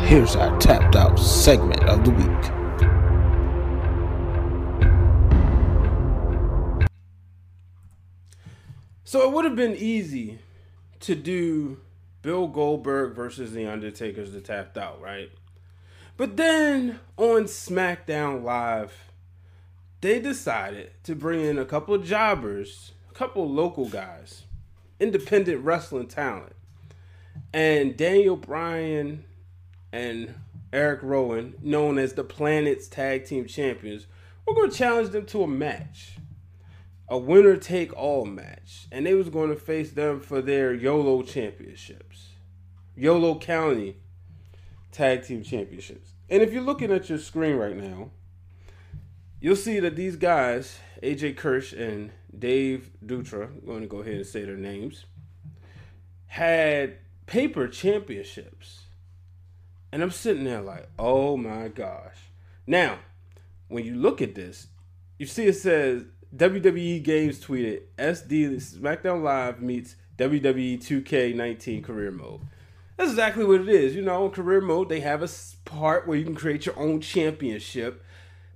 Here's 0.04 0.36
our 0.36 0.60
tapped 0.60 0.98
out 0.98 1.18
segment 1.18 1.84
of 1.86 2.04
the 2.04 2.12
week. 2.12 2.61
So 9.12 9.28
it 9.28 9.34
would 9.34 9.44
have 9.44 9.58
been 9.58 9.76
easy 9.76 10.40
to 11.02 11.16
do 11.16 11.82
Bill 12.22 12.48
Goldberg 12.48 13.14
versus 13.14 13.52
The 13.52 13.68
Undertaker's 13.68 14.32
the 14.32 14.40
tapped 14.40 14.78
out, 14.78 15.02
right? 15.02 15.30
But 16.16 16.38
then 16.38 17.02
on 17.18 17.44
SmackDown 17.44 18.42
Live, 18.42 19.12
they 20.00 20.22
decided 20.22 20.92
to 21.04 21.14
bring 21.14 21.42
in 21.42 21.60
a 21.60 21.66
couple 21.66 21.94
of 21.94 22.06
jobbers, 22.06 22.94
a 23.10 23.14
couple 23.14 23.44
of 23.44 23.52
local 23.52 23.90
guys, 23.90 24.44
independent 24.98 25.66
wrestling 25.66 26.08
talent. 26.08 26.56
And 27.54 27.98
Daniel 27.98 28.38
Bryan 28.38 29.26
and 29.92 30.36
Eric 30.72 31.04
Rowan, 31.04 31.56
known 31.62 31.98
as 31.98 32.14
the 32.14 32.24
Planet's 32.24 32.88
Tag 32.88 33.26
Team 33.26 33.46
Champions, 33.46 34.08
we're 34.48 34.56
going 34.56 34.72
to 34.72 34.78
challenge 34.78 35.10
them 35.10 35.26
to 35.26 35.44
a 35.44 35.48
match 35.50 36.14
a 37.12 37.18
winner 37.18 37.58
take 37.58 37.94
all 37.94 38.24
match, 38.24 38.88
and 38.90 39.06
they 39.06 39.14
was 39.14 39.28
going 39.28 39.50
to 39.50 39.56
face 39.58 39.92
them 39.92 40.22
for 40.22 40.42
their 40.42 40.74
YOLO 40.74 41.22
championships, 41.24 42.30
YOLO 42.96 43.38
County 43.38 43.98
Tag 44.94 45.26
Team 45.26 45.44
Championships. 45.44 46.14
And 46.30 46.42
if 46.42 46.54
you're 46.54 46.64
looking 46.64 46.90
at 46.90 47.10
your 47.10 47.18
screen 47.18 47.58
right 47.58 47.76
now, 47.76 48.12
you'll 49.42 49.58
see 49.58 49.82
that 49.82 49.98
these 49.98 50.16
guys, 50.16 50.80
AJ 51.04 51.36
Kirsch 51.36 51.74
and 51.74 52.12
Dave 52.40 52.92
Dutra, 53.06 53.48
I'm 53.48 53.66
going 53.66 53.82
to 53.82 53.88
go 53.88 53.98
ahead 53.98 54.16
and 54.16 54.26
say 54.26 54.46
their 54.46 54.56
names, 54.56 55.04
had 56.28 56.96
paper 57.26 57.68
championships. 57.68 58.84
And 59.92 60.02
I'm 60.02 60.12
sitting 60.12 60.46
there 60.46 60.62
like, 60.62 60.88
oh 60.98 61.36
my 61.36 61.68
gosh. 61.68 62.16
Now, 62.66 63.00
when 63.68 63.84
you 63.84 63.96
look 63.96 64.22
at 64.22 64.34
this, 64.34 64.68
you 65.20 65.26
see 65.26 65.48
it 65.48 65.56
says 65.56 66.06
WWE 66.36 67.04
Games 67.04 67.44
tweeted 67.44 67.82
SD 67.98 68.56
SmackDown 68.56 69.22
Live 69.22 69.62
meets 69.62 69.96
WWE 70.18 70.78
2K19 70.80 71.84
career 71.84 72.12
mode. 72.12 72.42
That's 72.96 73.10
exactly 73.10 73.44
what 73.44 73.62
it 73.62 73.70
is. 73.70 73.96
You 73.96 74.02
know, 74.02 74.26
in 74.26 74.32
career 74.32 74.62
mode, 74.62 74.88
they 74.88 75.02
have 75.02 75.24
a 75.24 75.30
part 75.66 76.08
where 76.08 76.18
you 76.18 76.24
can 76.24 76.36
create 76.36 76.66
your 76.66 76.78
own 76.80 77.02
championship. 77.02 78.06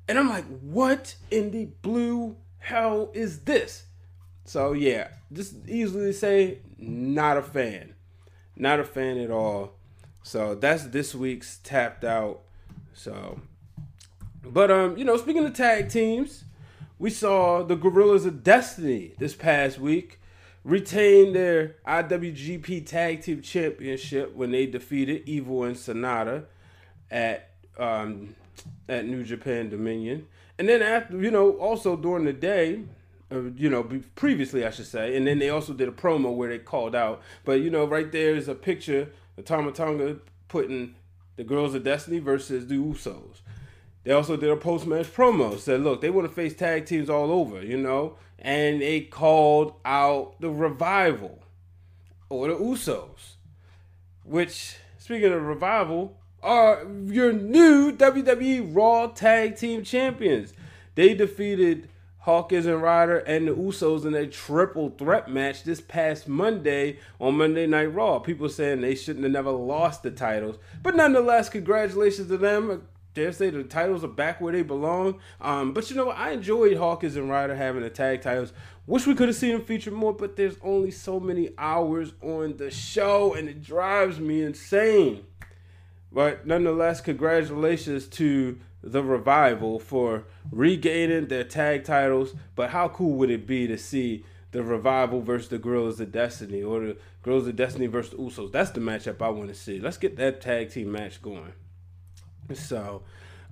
And 0.07 0.17
I'm 0.17 0.29
like, 0.29 0.45
what 0.61 1.15
in 1.31 1.51
the 1.51 1.65
blue 1.81 2.37
hell 2.59 3.11
is 3.13 3.39
this? 3.39 3.85
So, 4.45 4.71
yeah, 4.71 5.09
just 5.33 5.67
easily 5.67 6.13
say, 6.13 6.59
not 6.77 7.37
a 7.37 7.41
fan. 7.41 7.95
Not 8.55 8.79
a 8.79 8.85
fan 8.85 9.17
at 9.17 9.31
all. 9.31 9.73
So, 10.23 10.55
that's 10.55 10.83
this 10.83 11.13
week's 11.13 11.57
tapped 11.63 12.05
out. 12.05 12.41
So, 12.93 13.41
but, 14.43 14.71
um, 14.71 14.97
you 14.97 15.03
know, 15.03 15.17
speaking 15.17 15.43
of 15.43 15.53
tag 15.53 15.89
teams, 15.89 16.45
we 16.97 17.09
saw 17.09 17.63
the 17.63 17.75
Guerrillas 17.75 18.25
of 18.25 18.43
Destiny 18.43 19.13
this 19.17 19.35
past 19.35 19.79
week 19.79 20.19
retain 20.63 21.33
their 21.33 21.75
IWGP 21.85 22.85
Tag 22.85 23.21
Team 23.21 23.41
Championship 23.41 24.35
when 24.35 24.51
they 24.51 24.65
defeated 24.65 25.27
Evil 25.27 25.63
and 25.63 25.75
Sanada 25.75 26.45
at 27.11 27.51
um, 27.77 28.35
at 28.87 29.05
New 29.05 29.23
Japan 29.23 29.69
Dominion. 29.69 30.27
And 30.57 30.69
then 30.69 30.81
after, 30.81 31.17
you 31.21 31.29
know, 31.29 31.51
also 31.51 31.97
during 31.97 32.23
the 32.23 32.33
day, 32.33 32.83
uh, 33.31 33.41
you 33.55 33.69
know, 33.69 33.83
previously 34.15 34.65
I 34.65 34.69
should 34.69 34.87
say, 34.87 35.17
and 35.17 35.27
then 35.27 35.39
they 35.39 35.49
also 35.49 35.73
did 35.73 35.89
a 35.89 35.91
promo 35.91 36.33
where 36.33 36.49
they 36.49 36.59
called 36.59 36.95
out. 36.95 37.21
But 37.43 37.61
you 37.61 37.69
know, 37.69 37.85
right 37.85 38.11
there 38.11 38.35
is 38.35 38.47
a 38.47 38.55
picture 38.55 39.11
of 39.37 39.45
Tama 39.45 39.71
putting 40.47 40.95
the 41.35 41.43
Guerrillas 41.43 41.75
of 41.75 41.83
Destiny 41.83 42.19
versus 42.19 42.67
the 42.67 42.75
Usos. 42.75 43.41
They 44.05 44.11
also 44.13 44.37
did 44.37 44.51
a 44.51 44.55
post 44.55 44.85
match 44.85 45.07
promo. 45.07 45.59
Said, 45.59 45.81
look, 45.81 45.99
they 45.99 46.11
want 46.11 46.29
to 46.29 46.33
face 46.33 46.55
tag 46.55 46.85
teams 46.85 47.09
all 47.09 47.31
over, 47.31 47.61
you 47.61 47.75
know, 47.75 48.15
and 48.39 48.81
they 48.81 49.01
called 49.01 49.73
out 49.83 50.39
the 50.39 50.49
revival 50.49 51.43
or 52.29 52.47
the 52.47 52.53
Usos, 52.53 53.35
which, 54.23 54.77
speaking 54.99 55.33
of 55.33 55.41
revival, 55.41 56.17
are 56.43 56.85
your 57.05 57.33
new 57.33 57.91
WWE 57.91 58.75
Raw 58.75 59.07
Tag 59.07 59.57
Team 59.57 59.83
Champions. 59.83 60.53
They 60.93 61.15
defeated 61.15 61.89
Hawkins 62.19 62.67
and 62.67 62.81
Ryder 62.81 63.17
and 63.19 63.47
the 63.47 63.55
Usos 63.55 64.05
in 64.05 64.13
a 64.13 64.27
triple 64.27 64.91
threat 64.91 65.29
match 65.29 65.63
this 65.63 65.81
past 65.81 66.27
Monday 66.27 66.99
on 67.19 67.37
Monday 67.37 67.65
Night 67.65 67.93
Raw. 67.93 68.19
People 68.19 68.49
saying 68.49 68.81
they 68.81 68.93
shouldn't 68.93 69.23
have 69.23 69.31
never 69.31 69.51
lost 69.51 70.03
the 70.03 70.11
titles, 70.11 70.57
but 70.83 70.95
nonetheless, 70.95 71.49
congratulations 71.49 72.27
to 72.27 72.37
them 72.37 72.87
dare 73.15 73.31
say 73.31 73.49
the 73.49 73.63
titles 73.63 74.03
are 74.03 74.09
back 74.09 74.39
where 74.39 74.53
they 74.53 74.61
belong. 74.61 75.19
Um, 75.41 75.73
but 75.73 75.89
you 75.89 75.95
know, 75.95 76.09
I 76.09 76.31
enjoyed 76.31 76.77
Hawkins 76.77 77.15
and 77.15 77.29
Ryder 77.29 77.55
having 77.55 77.81
the 77.81 77.89
tag 77.89 78.21
titles. 78.21 78.53
Wish 78.85 79.07
we 79.07 79.15
could 79.15 79.29
have 79.29 79.37
seen 79.37 79.53
them 79.53 79.65
featured 79.65 79.93
more, 79.93 80.13
but 80.13 80.35
there's 80.35 80.57
only 80.61 80.91
so 80.91 81.19
many 81.19 81.49
hours 81.57 82.13
on 82.21 82.57
the 82.57 82.69
show, 82.69 83.33
and 83.33 83.49
it 83.49 83.63
drives 83.63 84.19
me 84.19 84.43
insane. 84.43 85.25
But 86.11 86.45
nonetheless, 86.45 87.01
congratulations 87.01 88.07
to 88.09 88.59
the 88.83 89.03
revival 89.03 89.79
for 89.79 90.25
regaining 90.51 91.27
their 91.27 91.43
tag 91.43 91.83
titles. 91.83 92.35
But 92.55 92.69
how 92.69 92.89
cool 92.89 93.13
would 93.13 93.31
it 93.31 93.47
be 93.47 93.65
to 93.67 93.77
see 93.77 94.23
the 94.51 94.63
revival 94.63 95.21
versus 95.21 95.49
the 95.49 95.57
Guerrillas 95.57 95.99
of 95.99 96.11
Destiny 96.11 96.61
or 96.61 96.79
the 96.81 96.97
Guerrillas 97.23 97.47
of 97.47 97.55
Destiny 97.55 97.87
versus 97.87 98.11
the 98.11 98.17
Usos? 98.17 98.51
That's 98.51 98.71
the 98.71 98.81
matchup 98.81 99.21
I 99.21 99.29
want 99.29 99.49
to 99.49 99.55
see. 99.55 99.79
Let's 99.79 99.97
get 99.97 100.15
that 100.17 100.41
tag 100.41 100.69
team 100.69 100.91
match 100.91 101.21
going. 101.21 101.53
So, 102.53 103.01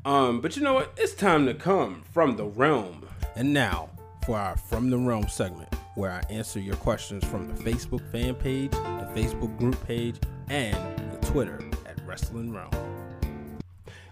um, 0.05 0.41
but 0.41 0.55
you 0.55 0.63
know 0.63 0.73
what? 0.73 0.93
It's 0.97 1.13
time 1.13 1.45
to 1.47 1.53
come 1.53 2.03
from 2.11 2.37
the 2.37 2.45
realm. 2.45 3.07
And 3.35 3.53
now 3.53 3.89
for 4.25 4.37
our 4.37 4.55
From 4.55 4.89
the 4.89 4.97
Realm 4.97 5.27
segment, 5.27 5.73
where 5.95 6.11
I 6.11 6.21
answer 6.31 6.59
your 6.59 6.75
questions 6.75 7.25
from 7.25 7.47
the 7.47 7.63
Facebook 7.63 8.09
fan 8.11 8.35
page, 8.35 8.71
the 8.71 9.09
Facebook 9.15 9.57
group 9.57 9.81
page, 9.85 10.15
and 10.49 10.75
the 11.11 11.27
Twitter 11.27 11.59
at 11.85 11.99
Wrestling 12.05 12.51
Wrealm. 12.51 12.73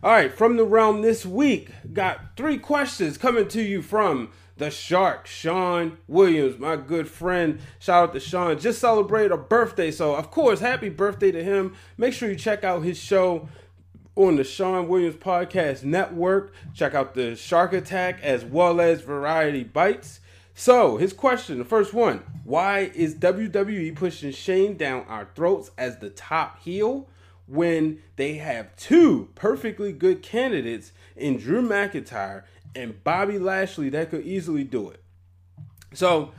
All 0.04 0.12
right, 0.12 0.34
from 0.34 0.58
the 0.58 0.66
realm 0.66 1.04
this 1.04 1.26
week, 1.26 1.70
got 1.94 2.36
three 2.36 2.58
questions 2.58 3.20
coming 3.20 3.48
to 3.50 3.62
you 3.62 3.84
from 3.84 4.32
the 4.58 4.72
Shark, 4.72 5.28
Sean 5.28 5.98
Williams, 6.08 6.60
my 6.60 6.76
good 6.76 7.08
friend. 7.08 7.60
Shout 7.80 8.10
out 8.10 8.14
to 8.14 8.20
Sean. 8.20 8.60
Just 8.60 8.80
celebrated 8.80 9.32
a 9.32 9.38
birthday, 9.38 9.92
so 9.92 10.16
of 10.16 10.32
course, 10.32 10.60
happy 10.60 10.90
birthday 10.90 11.32
to 11.32 11.44
him. 11.44 11.76
Make 11.98 12.14
sure 12.14 12.30
you 12.30 12.36
check 12.36 12.64
out 12.64 12.82
his 12.82 12.98
show 12.98 13.48
on 14.15 14.36
the 14.36 14.44
Sean 14.44 14.88
Williams 14.88 15.15
Podcast 15.15 15.84
Network. 15.84 16.53
Check 16.74 16.94
out 16.94 17.13
the 17.13 17.36
Shark 17.36 17.74
Attack 17.74 18.20
as 18.22 18.44
well 18.44 18.82
as 18.82 19.01
Variety 19.01 19.63
Bites. 19.63 20.20
So, 20.53 20.98
his 20.98 21.13
question, 21.13 21.58
the 21.58 21.65
first 21.65 21.94
one 21.94 22.24
Why 22.44 22.91
is 22.94 23.15
WWE 23.15 23.96
pushing 23.96 24.32
Shane 24.32 24.77
down 24.77 25.06
our 25.08 25.30
throats 25.34 25.72
as 25.77 25.98
the 25.98 26.10
top 26.10 26.62
heel 26.62 27.08
when 27.48 28.01
they 28.15 28.36
have 28.36 28.75
two 28.75 29.30
perfectly 29.36 29.91
good 29.91 30.22
candidates 30.22 30.91
in 31.15 31.38
Drew 31.38 31.68
McIntyre 31.68 32.44
and 32.75 33.03
Bobby 33.03 33.39
Lashley 33.39 33.89
that 33.89 34.10
could 34.10 34.25
easily 34.25 34.63
do 34.63 34.89
it? 34.89 35.03
So, 35.94 36.32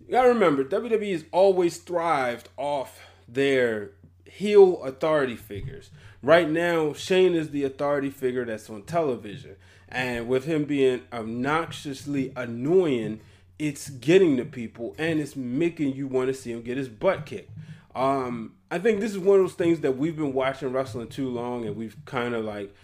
you 0.00 0.12
gotta 0.12 0.28
remember, 0.28 0.64
WWE 0.64 1.12
has 1.12 1.24
always 1.32 1.78
thrived 1.78 2.48
off 2.56 3.00
their 3.28 3.92
heel 4.32 4.82
authority 4.82 5.36
figures. 5.36 5.90
Right 6.22 6.48
now, 6.48 6.94
Shane 6.94 7.34
is 7.34 7.50
the 7.50 7.64
authority 7.64 8.08
figure 8.08 8.46
that's 8.46 8.70
on 8.70 8.82
television. 8.84 9.56
And 9.90 10.26
with 10.26 10.46
him 10.46 10.64
being 10.64 11.02
obnoxiously 11.12 12.32
annoying, 12.34 13.20
it's 13.58 13.90
getting 13.90 14.38
to 14.38 14.46
people 14.46 14.94
and 14.98 15.20
it's 15.20 15.36
making 15.36 15.94
you 15.94 16.06
want 16.06 16.28
to 16.28 16.34
see 16.34 16.50
him 16.50 16.62
get 16.62 16.78
his 16.78 16.88
butt 16.88 17.26
kicked. 17.26 17.50
Um, 17.94 18.54
I 18.70 18.78
think 18.78 19.00
this 19.00 19.12
is 19.12 19.18
one 19.18 19.38
of 19.38 19.44
those 19.44 19.52
things 19.52 19.80
that 19.80 19.98
we've 19.98 20.16
been 20.16 20.32
watching 20.32 20.72
wrestling 20.72 21.08
too 21.08 21.28
long 21.28 21.66
and 21.66 21.76
we've 21.76 21.96
kind 22.06 22.34
of 22.34 22.42
like, 22.42 22.74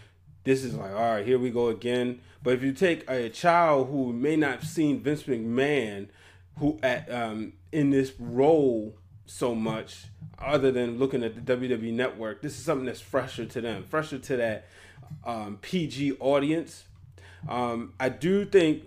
this 0.44 0.62
is 0.62 0.74
like, 0.74 0.92
all 0.92 1.14
right, 1.14 1.24
here 1.24 1.38
we 1.38 1.48
go 1.48 1.68
again. 1.68 2.20
But 2.42 2.54
if 2.54 2.62
you 2.62 2.72
take 2.74 3.08
a 3.08 3.30
child 3.30 3.88
who 3.88 4.12
may 4.12 4.36
not 4.36 4.60
have 4.60 4.68
seen 4.68 5.00
Vince 5.00 5.22
McMahon, 5.22 6.08
who 6.58 6.78
at 6.82 7.10
um, 7.10 7.54
in 7.72 7.88
this 7.88 8.12
role 8.18 8.97
so 9.28 9.54
much 9.54 10.06
other 10.38 10.72
than 10.72 10.98
looking 10.98 11.22
at 11.22 11.34
the 11.34 11.56
WWE 11.56 11.92
network. 11.92 12.42
This 12.42 12.58
is 12.58 12.64
something 12.64 12.86
that's 12.86 13.00
fresher 13.00 13.44
to 13.44 13.60
them, 13.60 13.84
fresher 13.84 14.18
to 14.18 14.36
that 14.36 14.66
um, 15.24 15.58
PG 15.60 16.16
audience. 16.20 16.84
Um, 17.48 17.92
I 18.00 18.08
do 18.08 18.44
think 18.44 18.84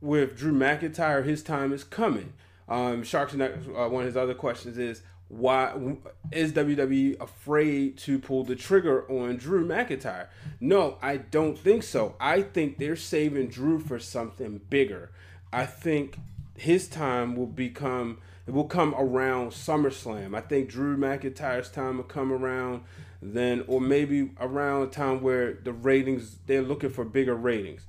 with 0.00 0.36
Drew 0.36 0.52
McIntyre, 0.52 1.24
his 1.24 1.42
time 1.42 1.72
is 1.72 1.84
coming. 1.84 2.32
Um, 2.68 3.02
Sharks, 3.02 3.34
uh, 3.34 3.88
one 3.88 4.02
of 4.02 4.06
his 4.06 4.16
other 4.16 4.34
questions 4.34 4.78
is 4.78 5.02
why 5.28 5.96
is 6.32 6.52
WWE 6.52 7.20
afraid 7.20 7.98
to 7.98 8.18
pull 8.18 8.44
the 8.44 8.56
trigger 8.56 9.10
on 9.10 9.36
Drew 9.36 9.66
McIntyre? 9.66 10.28
No, 10.60 10.96
I 11.02 11.18
don't 11.18 11.58
think 11.58 11.82
so. 11.82 12.16
I 12.18 12.42
think 12.42 12.78
they're 12.78 12.96
saving 12.96 13.48
Drew 13.48 13.78
for 13.78 13.98
something 13.98 14.60
bigger. 14.70 15.10
I 15.52 15.66
think 15.66 16.18
his 16.56 16.88
time 16.88 17.36
will 17.36 17.46
become 17.46 18.18
it 18.48 18.54
will 18.54 18.64
come 18.64 18.94
around 18.96 19.50
SummerSlam. 19.50 20.34
I 20.34 20.40
think 20.40 20.70
Drew 20.70 20.96
McIntyre's 20.96 21.68
time 21.68 21.98
will 21.98 22.04
come 22.04 22.32
around 22.32 22.82
then 23.20 23.62
or 23.66 23.78
maybe 23.78 24.30
around 24.40 24.82
a 24.84 24.86
time 24.86 25.20
where 25.20 25.52
the 25.52 25.72
ratings 25.74 26.38
they're 26.46 26.62
looking 26.62 26.88
for 26.88 27.04
bigger 27.04 27.34
ratings. 27.34 27.82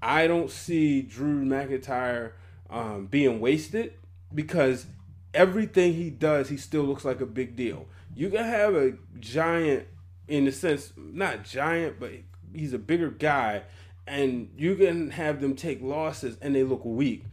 I 0.00 0.26
don't 0.26 0.50
see 0.50 1.02
Drew 1.02 1.44
McIntyre 1.44 2.32
um, 2.70 3.08
being 3.08 3.40
wasted 3.40 3.92
because 4.34 4.86
everything 5.34 5.92
he 5.92 6.08
does, 6.08 6.48
he 6.48 6.56
still 6.56 6.84
looks 6.84 7.04
like 7.04 7.20
a 7.20 7.26
big 7.26 7.54
deal. 7.54 7.86
You 8.16 8.30
can 8.30 8.44
have 8.44 8.74
a 8.74 8.94
giant, 9.18 9.86
in 10.26 10.46
the 10.46 10.52
sense, 10.52 10.94
not 10.96 11.44
giant, 11.44 12.00
but 12.00 12.12
he's 12.54 12.72
a 12.72 12.78
bigger 12.78 13.10
guy, 13.10 13.64
and 14.06 14.48
you 14.56 14.76
can 14.76 15.10
have 15.10 15.42
them 15.42 15.56
take 15.56 15.82
losses 15.82 16.38
and 16.40 16.54
they 16.54 16.62
look 16.62 16.86
weak. 16.86 17.24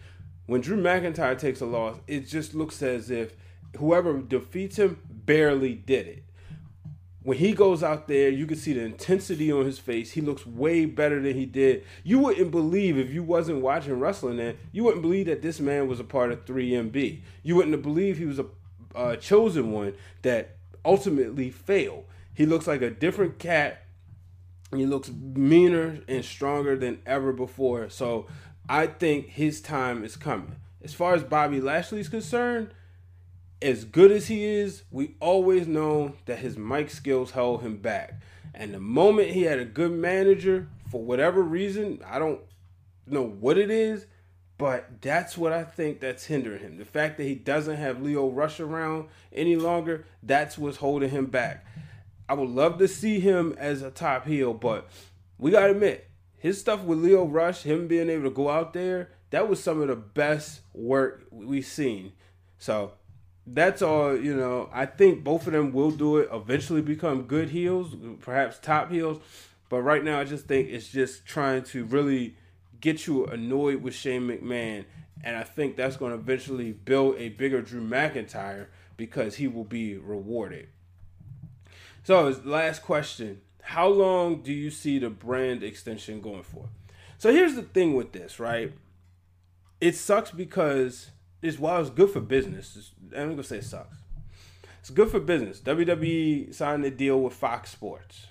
When 0.47 0.61
Drew 0.61 0.77
McIntyre 0.77 1.37
takes 1.37 1.61
a 1.61 1.65
loss, 1.65 1.97
it 2.07 2.27
just 2.27 2.55
looks 2.55 2.81
as 2.81 3.11
if 3.11 3.35
whoever 3.77 4.17
defeats 4.19 4.77
him 4.77 4.99
barely 5.07 5.75
did 5.75 6.07
it 6.07 6.23
when 7.27 7.37
he 7.37 7.51
goes 7.51 7.83
out 7.83 8.07
there, 8.07 8.29
you 8.29 8.47
can 8.47 8.55
see 8.55 8.71
the 8.71 8.85
intensity 8.85 9.51
on 9.51 9.65
his 9.65 9.77
face. 9.77 10.11
He 10.11 10.21
looks 10.21 10.45
way 10.45 10.85
better 10.85 11.21
than 11.21 11.35
he 11.35 11.45
did. 11.45 11.83
You 12.05 12.19
wouldn't 12.19 12.51
believe 12.51 12.97
if 12.97 13.09
you 13.09 13.21
wasn't 13.21 13.59
watching 13.59 13.99
wrestling 13.99 14.37
then, 14.37 14.57
you 14.71 14.85
wouldn't 14.85 15.01
believe 15.01 15.25
that 15.25 15.41
this 15.41 15.59
man 15.59 15.89
was 15.89 15.99
a 15.99 16.05
part 16.05 16.31
of 16.31 16.45
3MB. 16.45 17.19
You 17.43 17.55
wouldn't 17.57 17.73
have 17.73 17.81
believed 17.81 18.17
he 18.17 18.25
was 18.25 18.39
a 18.39 18.45
uh, 18.95 19.17
chosen 19.17 19.73
one 19.73 19.95
that 20.21 20.55
ultimately 20.85 21.49
failed. 21.51 22.05
He 22.33 22.45
looks 22.45 22.65
like 22.65 22.81
a 22.81 22.89
different 22.89 23.39
cat. 23.39 23.83
He 24.73 24.85
looks 24.85 25.11
meaner 25.11 25.99
and 26.07 26.23
stronger 26.23 26.77
than 26.77 27.01
ever 27.05 27.33
before. 27.33 27.89
So 27.89 28.27
I 28.69 28.87
think 28.87 29.27
his 29.27 29.61
time 29.61 30.03
is 30.03 30.15
coming. 30.15 30.55
As 30.83 30.93
far 30.93 31.13
as 31.13 31.23
Bobby 31.23 31.61
Lashley 31.61 31.99
is 31.99 32.09
concerned, 32.09 32.71
as 33.61 33.85
good 33.85 34.11
as 34.11 34.27
he 34.27 34.43
is, 34.43 34.83
we 34.91 35.15
always 35.19 35.67
know 35.67 36.13
that 36.25 36.39
his 36.39 36.57
mic 36.57 36.89
skills 36.89 37.31
held 37.31 37.61
him 37.61 37.77
back. 37.77 38.21
And 38.53 38.73
the 38.73 38.79
moment 38.79 39.29
he 39.29 39.43
had 39.43 39.59
a 39.59 39.65
good 39.65 39.91
manager, 39.91 40.67
for 40.91 41.01
whatever 41.01 41.41
reason, 41.41 42.01
I 42.05 42.19
don't 42.19 42.41
know 43.05 43.23
what 43.23 43.57
it 43.57 43.71
is, 43.71 44.05
but 44.57 45.01
that's 45.01 45.37
what 45.37 45.53
I 45.53 45.63
think 45.63 45.99
that's 45.99 46.25
hindering 46.25 46.61
him. 46.61 46.77
The 46.77 46.85
fact 46.85 47.17
that 47.17 47.23
he 47.23 47.35
doesn't 47.35 47.75
have 47.75 48.01
Lio 48.01 48.29
Rush 48.29 48.59
around 48.59 49.09
any 49.31 49.55
longer, 49.55 50.05
that's 50.23 50.57
what's 50.57 50.77
holding 50.77 51.09
him 51.09 51.27
back. 51.27 51.65
I 52.27 52.33
would 52.33 52.49
love 52.49 52.79
to 52.79 52.87
see 52.87 53.19
him 53.19 53.55
as 53.57 53.81
a 53.81 53.91
top 53.91 54.25
heel, 54.25 54.53
but 54.53 54.89
we 55.37 55.51
gotta 55.51 55.71
admit, 55.71 56.06
his 56.37 56.59
stuff 56.59 56.81
with 56.83 56.99
Lio 56.99 57.25
Rush, 57.25 57.63
him 57.63 57.87
being 57.87 58.09
able 58.09 58.23
to 58.23 58.29
go 58.29 58.49
out 58.49 58.73
there, 58.73 59.09
that 59.31 59.49
was 59.49 59.61
some 59.61 59.81
of 59.81 59.87
the 59.87 59.95
best 59.95 60.61
work 60.73 61.25
we've 61.31 61.65
seen. 61.65 62.13
So 62.59 62.93
that's 63.47 63.81
all 63.81 64.15
you 64.15 64.35
know 64.35 64.69
i 64.73 64.85
think 64.85 65.23
both 65.23 65.47
of 65.47 65.53
them 65.53 65.71
will 65.71 65.91
do 65.91 66.17
it 66.17 66.27
eventually 66.33 66.81
become 66.81 67.23
good 67.23 67.49
heels 67.49 67.95
perhaps 68.19 68.59
top 68.59 68.91
heels 68.91 69.19
but 69.69 69.81
right 69.81 70.03
now 70.03 70.19
i 70.19 70.23
just 70.25 70.45
think 70.47 70.69
it's 70.69 70.89
just 70.89 71.25
trying 71.25 71.63
to 71.63 71.85
really 71.85 72.35
get 72.81 73.07
you 73.07 73.25
annoyed 73.27 73.81
with 73.81 73.93
shane 73.93 74.27
mcmahon 74.27 74.83
and 75.23 75.37
i 75.37 75.43
think 75.43 75.77
that's 75.77 75.95
going 75.95 76.11
to 76.11 76.17
eventually 76.17 76.73
build 76.73 77.15
a 77.17 77.29
bigger 77.29 77.61
drew 77.61 77.81
mcintyre 77.81 78.67
because 78.97 79.35
he 79.35 79.47
will 79.47 79.63
be 79.63 79.95
rewarded 79.97 80.67
so 82.03 82.27
his 82.27 82.45
last 82.45 82.81
question 82.81 83.39
how 83.67 83.87
long 83.87 84.41
do 84.41 84.51
you 84.51 84.69
see 84.69 84.99
the 84.99 85.09
brand 85.09 85.63
extension 85.63 86.21
going 86.21 86.43
for 86.43 86.69
so 87.17 87.31
here's 87.31 87.55
the 87.55 87.63
thing 87.63 87.95
with 87.95 88.11
this 88.11 88.39
right 88.39 88.73
it 89.79 89.95
sucks 89.95 90.31
because 90.31 91.11
it's 91.41 91.59
while 91.59 91.81
it's 91.81 91.89
good 91.89 92.09
for 92.09 92.19
business. 92.19 92.91
I'm 93.15 93.31
gonna 93.31 93.43
say 93.43 93.57
it 93.57 93.63
sucks. 93.63 93.97
It's 94.79 94.89
good 94.89 95.09
for 95.09 95.19
business. 95.19 95.59
WWE 95.59 96.53
signed 96.53 96.85
a 96.85 96.91
deal 96.91 97.21
with 97.21 97.33
Fox 97.33 97.71
Sports, 97.71 98.27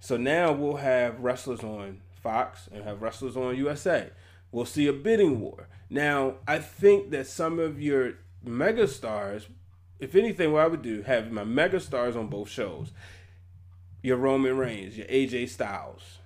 so 0.00 0.16
now 0.16 0.52
we'll 0.52 0.76
have 0.76 1.20
wrestlers 1.20 1.60
on 1.60 2.00
Fox 2.22 2.68
and 2.72 2.84
have 2.84 3.00
wrestlers 3.00 3.36
on 3.36 3.56
USA. 3.56 4.10
We'll 4.52 4.66
see 4.66 4.86
a 4.86 4.92
bidding 4.92 5.40
war. 5.40 5.68
Now, 5.90 6.36
I 6.46 6.58
think 6.58 7.10
that 7.10 7.26
some 7.26 7.58
of 7.58 7.80
your 7.80 8.14
megastars, 8.46 9.46
if 9.98 10.14
anything, 10.14 10.52
what 10.52 10.62
I 10.62 10.68
would 10.68 10.82
do 10.82 11.02
have 11.02 11.32
my 11.32 11.44
megastars 11.44 12.16
on 12.16 12.28
both 12.28 12.48
shows. 12.48 12.92
Your 14.04 14.18
Roman 14.18 14.56
Reigns, 14.56 14.96
your 14.96 15.06
AJ 15.06 15.48
Styles, 15.48 16.18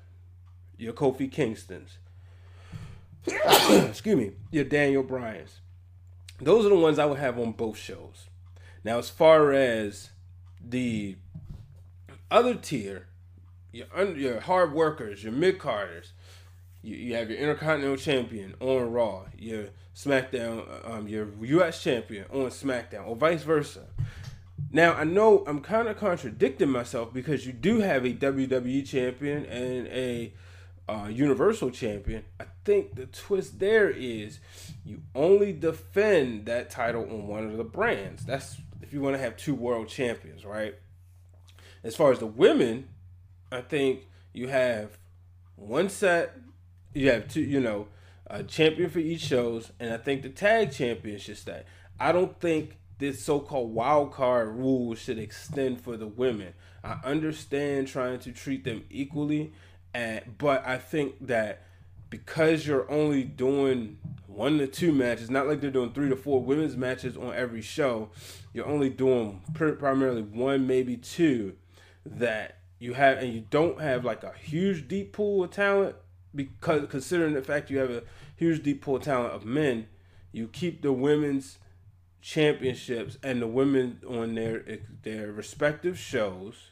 your 0.77 0.93
Kofi 0.93 1.31
Kingston's, 1.31 1.99
excuse 3.27 4.17
me, 4.17 4.33
your 4.51 4.65
Daniel 4.65 5.03
Bryan's 5.03 5.61
those 6.41 6.65
are 6.65 6.71
the 6.71 6.77
ones 6.77 6.99
I 6.99 7.05
would 7.05 7.19
have 7.19 7.39
on 7.39 7.53
both 7.53 7.77
shows. 7.77 8.29
Now, 8.85 8.99
as 8.99 9.11
far 9.11 9.53
as 9.53 10.11
the 10.65 11.17
other 12.31 12.55
tier, 12.55 13.07
your 13.73 14.17
your 14.17 14.41
hard 14.41 14.73
workers, 14.73 15.25
your 15.25 15.33
mid 15.33 15.59
carders, 15.59 16.13
you, 16.83 16.97
you 16.97 17.15
have 17.15 17.29
your 17.29 17.39
Intercontinental 17.39 17.97
Champion 17.97 18.55
on 18.61 18.93
Raw, 18.93 19.25
your 19.37 19.67
SmackDown, 19.95 20.89
um, 20.89 21.09
your 21.09 21.29
U.S. 21.43 21.83
Champion 21.83 22.27
on 22.33 22.47
SmackDown, 22.47 23.07
or 23.07 23.17
vice 23.17 23.43
versa. 23.43 23.87
Now 24.71 24.95
I 24.95 25.05
know 25.05 25.45
I'm 25.47 25.61
kind 25.61 25.89
of 25.89 25.97
contradicting 25.97 26.71
myself 26.71 27.13
because 27.13 27.47
you 27.47 27.53
do 27.53 27.81
have 27.81 28.05
a 28.05 28.13
WWE 28.13 28.87
champion 28.87 29.47
and 29.47 29.87
a 29.89 30.33
uh, 30.89 31.09
Universal 31.09 31.71
Champion. 31.71 32.25
I 32.41 32.45
think 32.65 32.95
the 32.95 33.07
twist 33.07 33.59
there 33.59 33.91
is 33.91 34.41
you 34.85 35.03
only 35.15 35.53
defend 35.53 36.47
that 36.47 36.71
title 36.71 37.03
on 37.03 37.27
one 37.27 37.45
of 37.45 37.57
the 37.57 37.65
brands. 37.65 38.25
That's 38.25 38.57
if 38.83 38.93
you 38.93 39.01
want 39.01 39.17
to 39.17 39.21
have 39.21 39.37
two 39.37 39.55
world 39.55 39.89
champions, 39.89 40.45
right? 40.45 40.75
As 41.85 41.95
far 41.95 42.11
as 42.11 42.19
the 42.19 42.27
women, 42.27 42.89
I 43.53 43.61
think 43.61 44.07
you 44.33 44.49
have 44.49 44.99
one 45.57 45.89
set, 45.89 46.37
you 46.95 47.11
have 47.11 47.29
two, 47.29 47.43
you 47.43 47.61
know, 47.61 47.89
a 48.27 48.43
champion 48.43 48.91
for 48.91 48.99
each 48.99 49.21
shows, 49.21 49.73
and 49.79 49.93
I 49.93 49.97
think 49.97 50.23
the 50.23 50.29
tag 50.29 50.73
champion 50.73 51.19
should 51.19 51.37
stay. 51.37 51.65
I 52.01 52.13
don't 52.13 52.39
think 52.41 52.79
this 52.99 53.23
so-called 53.23 53.73
wild 53.73 54.13
card 54.13 54.49
rule 54.49 54.95
should 54.95 55.19
extend 55.19 55.81
for 55.81 55.97
the 55.97 56.07
women. 56.07 56.55
I 56.83 56.99
understand 57.05 57.89
trying 57.89 58.19
to 58.21 58.33
treat 58.33 58.65
them 58.65 58.85
equally, 58.91 59.53
and 59.95 60.37
but 60.39 60.67
I 60.67 60.79
think 60.79 61.27
that 61.27 61.63
because 62.11 62.67
you're 62.67 62.91
only 62.91 63.25
doing 63.25 63.99
one 64.27 64.59
to 64.59 64.67
two 64.67 64.93
matches, 64.93 65.31
not 65.31 65.47
like 65.47 65.61
they're 65.61 65.71
doing 65.71 65.93
three 65.93 66.09
to 66.09 66.17
four 66.17 66.43
women's 66.43 66.77
matches 66.77 67.17
on 67.17 67.35
every 67.35 67.61
show, 67.61 68.11
you're 68.53 68.67
only 68.67 68.89
doing 68.89 69.43
primarily 69.55 70.23
one, 70.23 70.67
maybe 70.67 70.97
two 70.97 71.57
that 72.07 72.59
you 72.79 72.95
have, 72.95 73.19
and 73.19 73.33
you 73.33 73.45
don't 73.51 73.81
have 73.81 74.05
like 74.05 74.23
a 74.23 74.33
huge 74.33 74.89
deep 74.89 75.13
pool 75.13 75.45
of 75.45 75.51
talent 75.51 75.97
because 76.35 76.87
considering 76.89 77.35
the 77.35 77.43
fact 77.43 77.71
you 77.71 77.79
have 77.79 77.91
a 77.91 78.03
huge 78.37 78.63
deep 78.63 78.83
pool 78.83 78.97
of 78.97 79.03
talent 79.03 79.35
of 79.35 79.45
men, 79.45 79.87
you 80.33 80.47
keep 80.49 80.83
the 80.83 80.93
women's 80.93 81.59
championships 82.21 83.19
and 83.23 83.41
the 83.41 83.47
women 83.47 84.01
on 84.07 84.35
their 84.35 84.63
their 85.03 85.33
respective 85.33 85.99
shows, 85.99 86.71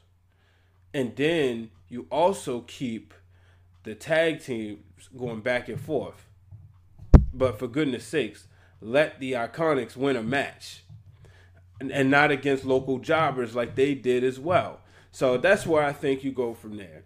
and 0.93 1.15
then 1.17 1.71
you 1.89 2.07
also 2.11 2.61
keep 2.63 3.15
the 3.85 3.95
tag 3.95 4.43
teams 4.43 4.81
going 5.17 5.41
back 5.41 5.69
and 5.69 5.81
forth. 5.81 6.27
But 7.33 7.59
for 7.59 7.69
goodness 7.69 8.05
sakes, 8.05 8.47
let 8.81 9.21
the 9.21 9.33
Iconics 9.33 9.97
win 9.97 10.17
a 10.17 10.23
match. 10.23 10.83
And, 11.79 11.93
and 11.93 12.11
not 12.11 12.31
against 12.31 12.65
local 12.65 12.99
jobbers 12.99 13.55
like 13.55 13.75
they 13.75 13.95
did 13.95 14.25
as 14.25 14.41
well. 14.41 14.81
So 15.13 15.37
that's 15.37 15.67
where 15.67 15.85
I 15.85 15.93
think 15.93 16.25
you 16.25 16.33
go 16.33 16.55
from 16.55 16.79
there. 16.79 17.03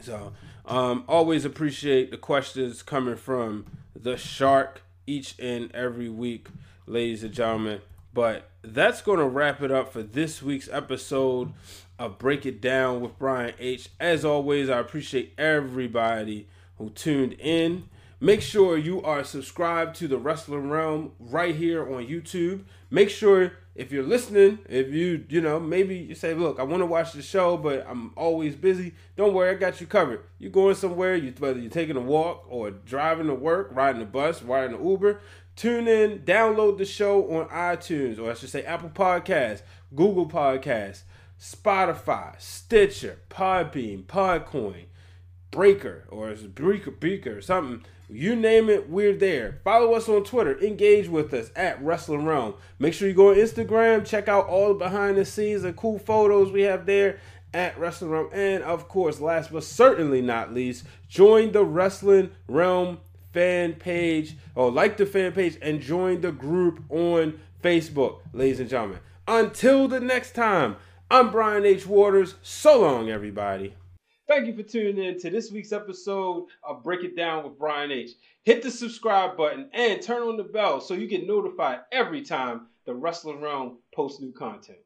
So 0.00 0.32
um, 0.64 1.04
always 1.08 1.44
appreciate 1.44 2.12
the 2.12 2.16
questions 2.16 2.82
coming 2.82 3.16
from 3.16 3.66
the 3.94 4.16
shark 4.16 4.82
each 5.04 5.34
and 5.38 5.74
every 5.74 6.08
week, 6.08 6.46
ladies 6.86 7.22
and 7.22 7.32
gentlemen. 7.32 7.80
But 8.14 8.50
that's 8.62 9.00
going 9.00 9.18
to 9.18 9.26
wrap 9.26 9.62
it 9.62 9.70
up 9.70 9.92
for 9.92 10.02
this 10.02 10.42
week's 10.42 10.68
episode 10.70 11.52
of 11.98 12.18
Break 12.18 12.44
It 12.44 12.60
Down 12.60 13.00
with 13.00 13.18
Brian 13.18 13.54
H. 13.58 13.88
As 13.98 14.24
always, 14.24 14.68
I 14.68 14.78
appreciate 14.78 15.32
everybody 15.38 16.48
who 16.78 16.90
tuned 16.90 17.34
in. 17.34 17.84
Make 18.20 18.40
sure 18.40 18.76
you 18.76 19.02
are 19.02 19.24
subscribed 19.24 19.96
to 19.96 20.08
the 20.08 20.18
Wrestling 20.18 20.68
Wrealm 20.68 21.10
right 21.18 21.54
here 21.54 21.82
on 21.82 22.06
YouTube. 22.06 22.64
Make 22.90 23.10
sure 23.10 23.52
if 23.74 23.90
you're 23.90 24.04
listening, 24.04 24.58
if 24.68 24.90
you 24.90 25.24
you 25.28 25.40
know 25.40 25.58
maybe 25.58 25.96
you 25.96 26.14
say, 26.14 26.34
look, 26.34 26.60
I 26.60 26.62
want 26.62 26.82
to 26.82 26.86
watch 26.86 27.14
the 27.14 27.22
show, 27.22 27.56
but 27.56 27.86
I'm 27.88 28.12
always 28.16 28.54
busy. 28.54 28.94
Don't 29.16 29.32
worry, 29.32 29.50
I 29.50 29.54
got 29.54 29.80
you 29.80 29.86
covered. 29.86 30.20
You're 30.38 30.50
going 30.50 30.74
somewhere, 30.74 31.16
you 31.16 31.32
whether 31.38 31.58
you're 31.58 31.70
taking 31.70 31.96
a 31.96 32.00
walk 32.00 32.44
or 32.48 32.70
driving 32.70 33.28
to 33.28 33.34
work, 33.34 33.70
riding 33.72 34.02
a 34.02 34.06
bus, 34.06 34.42
riding 34.42 34.76
an 34.76 34.86
Uber. 34.86 35.20
Tune 35.54 35.86
in, 35.86 36.20
download 36.20 36.78
the 36.78 36.84
show 36.84 37.30
on 37.36 37.48
iTunes, 37.48 38.18
or 38.18 38.30
I 38.30 38.34
should 38.34 38.48
say 38.48 38.64
Apple 38.64 38.90
Podcasts, 38.90 39.62
Google 39.94 40.28
Podcasts, 40.28 41.02
Spotify, 41.38 42.40
Stitcher, 42.40 43.18
Podbean, 43.28 44.04
Podcoin, 44.04 44.84
Breaker, 45.50 46.04
or 46.08 46.34
Breaker, 46.34 47.36
or 47.36 47.42
something. 47.42 47.84
You 48.08 48.36
name 48.36 48.68
it, 48.68 48.90
we're 48.90 49.16
there. 49.16 49.60
Follow 49.64 49.94
us 49.94 50.08
on 50.08 50.24
Twitter. 50.24 50.58
Engage 50.60 51.08
with 51.08 51.32
us 51.32 51.50
at 51.56 51.82
Wrestling 51.82 52.24
Wrealm. 52.24 52.54
Make 52.78 52.94
sure 52.94 53.08
you 53.08 53.14
go 53.14 53.30
on 53.30 53.36
Instagram. 53.36 54.06
Check 54.06 54.28
out 54.28 54.48
all 54.48 54.68
the 54.68 54.74
behind 54.74 55.16
the 55.16 55.24
scenes 55.24 55.64
and 55.64 55.76
cool 55.76 55.98
photos 55.98 56.52
we 56.52 56.62
have 56.62 56.84
there 56.84 57.18
at 57.54 57.78
Wrestling 57.78 58.10
Wrealm. 58.10 58.30
And 58.32 58.62
of 58.64 58.88
course, 58.88 59.20
last 59.20 59.52
but 59.52 59.64
certainly 59.64 60.20
not 60.20 60.52
least, 60.52 60.84
join 61.08 61.52
the 61.52 61.64
Wrestling 61.64 62.30
Wrealm 62.48 62.98
fan 63.32 63.74
page 63.74 64.36
or 64.54 64.70
like 64.70 64.96
the 64.96 65.06
fan 65.06 65.32
page 65.32 65.58
and 65.62 65.80
join 65.80 66.20
the 66.20 66.32
group 66.32 66.82
on 66.90 67.40
Facebook, 67.62 68.20
ladies 68.32 68.60
and 68.60 68.68
gentlemen. 68.68 69.00
Until 69.26 69.88
the 69.88 70.00
next 70.00 70.34
time, 70.34 70.76
I'm 71.10 71.30
Brian 71.30 71.64
H. 71.64 71.86
Waters. 71.86 72.34
So 72.42 72.80
long, 72.82 73.10
everybody. 73.10 73.74
Thank 74.28 74.46
you 74.46 74.56
for 74.56 74.62
tuning 74.62 75.04
in 75.04 75.18
to 75.20 75.30
this 75.30 75.50
week's 75.50 75.72
episode 75.72 76.46
of 76.62 76.82
Break 76.82 77.04
It 77.04 77.16
Down 77.16 77.44
with 77.44 77.58
Brian 77.58 77.92
H. 77.92 78.10
Hit 78.44 78.62
the 78.62 78.70
subscribe 78.70 79.36
button 79.36 79.68
and 79.72 80.00
turn 80.00 80.22
on 80.22 80.36
the 80.36 80.44
bell 80.44 80.80
so 80.80 80.94
you 80.94 81.06
get 81.06 81.26
notified 81.26 81.80
every 81.92 82.22
time 82.22 82.68
the 82.86 82.94
Wrestling 82.94 83.40
Wrealm 83.40 83.76
posts 83.94 84.20
new 84.20 84.32
content. 84.32 84.78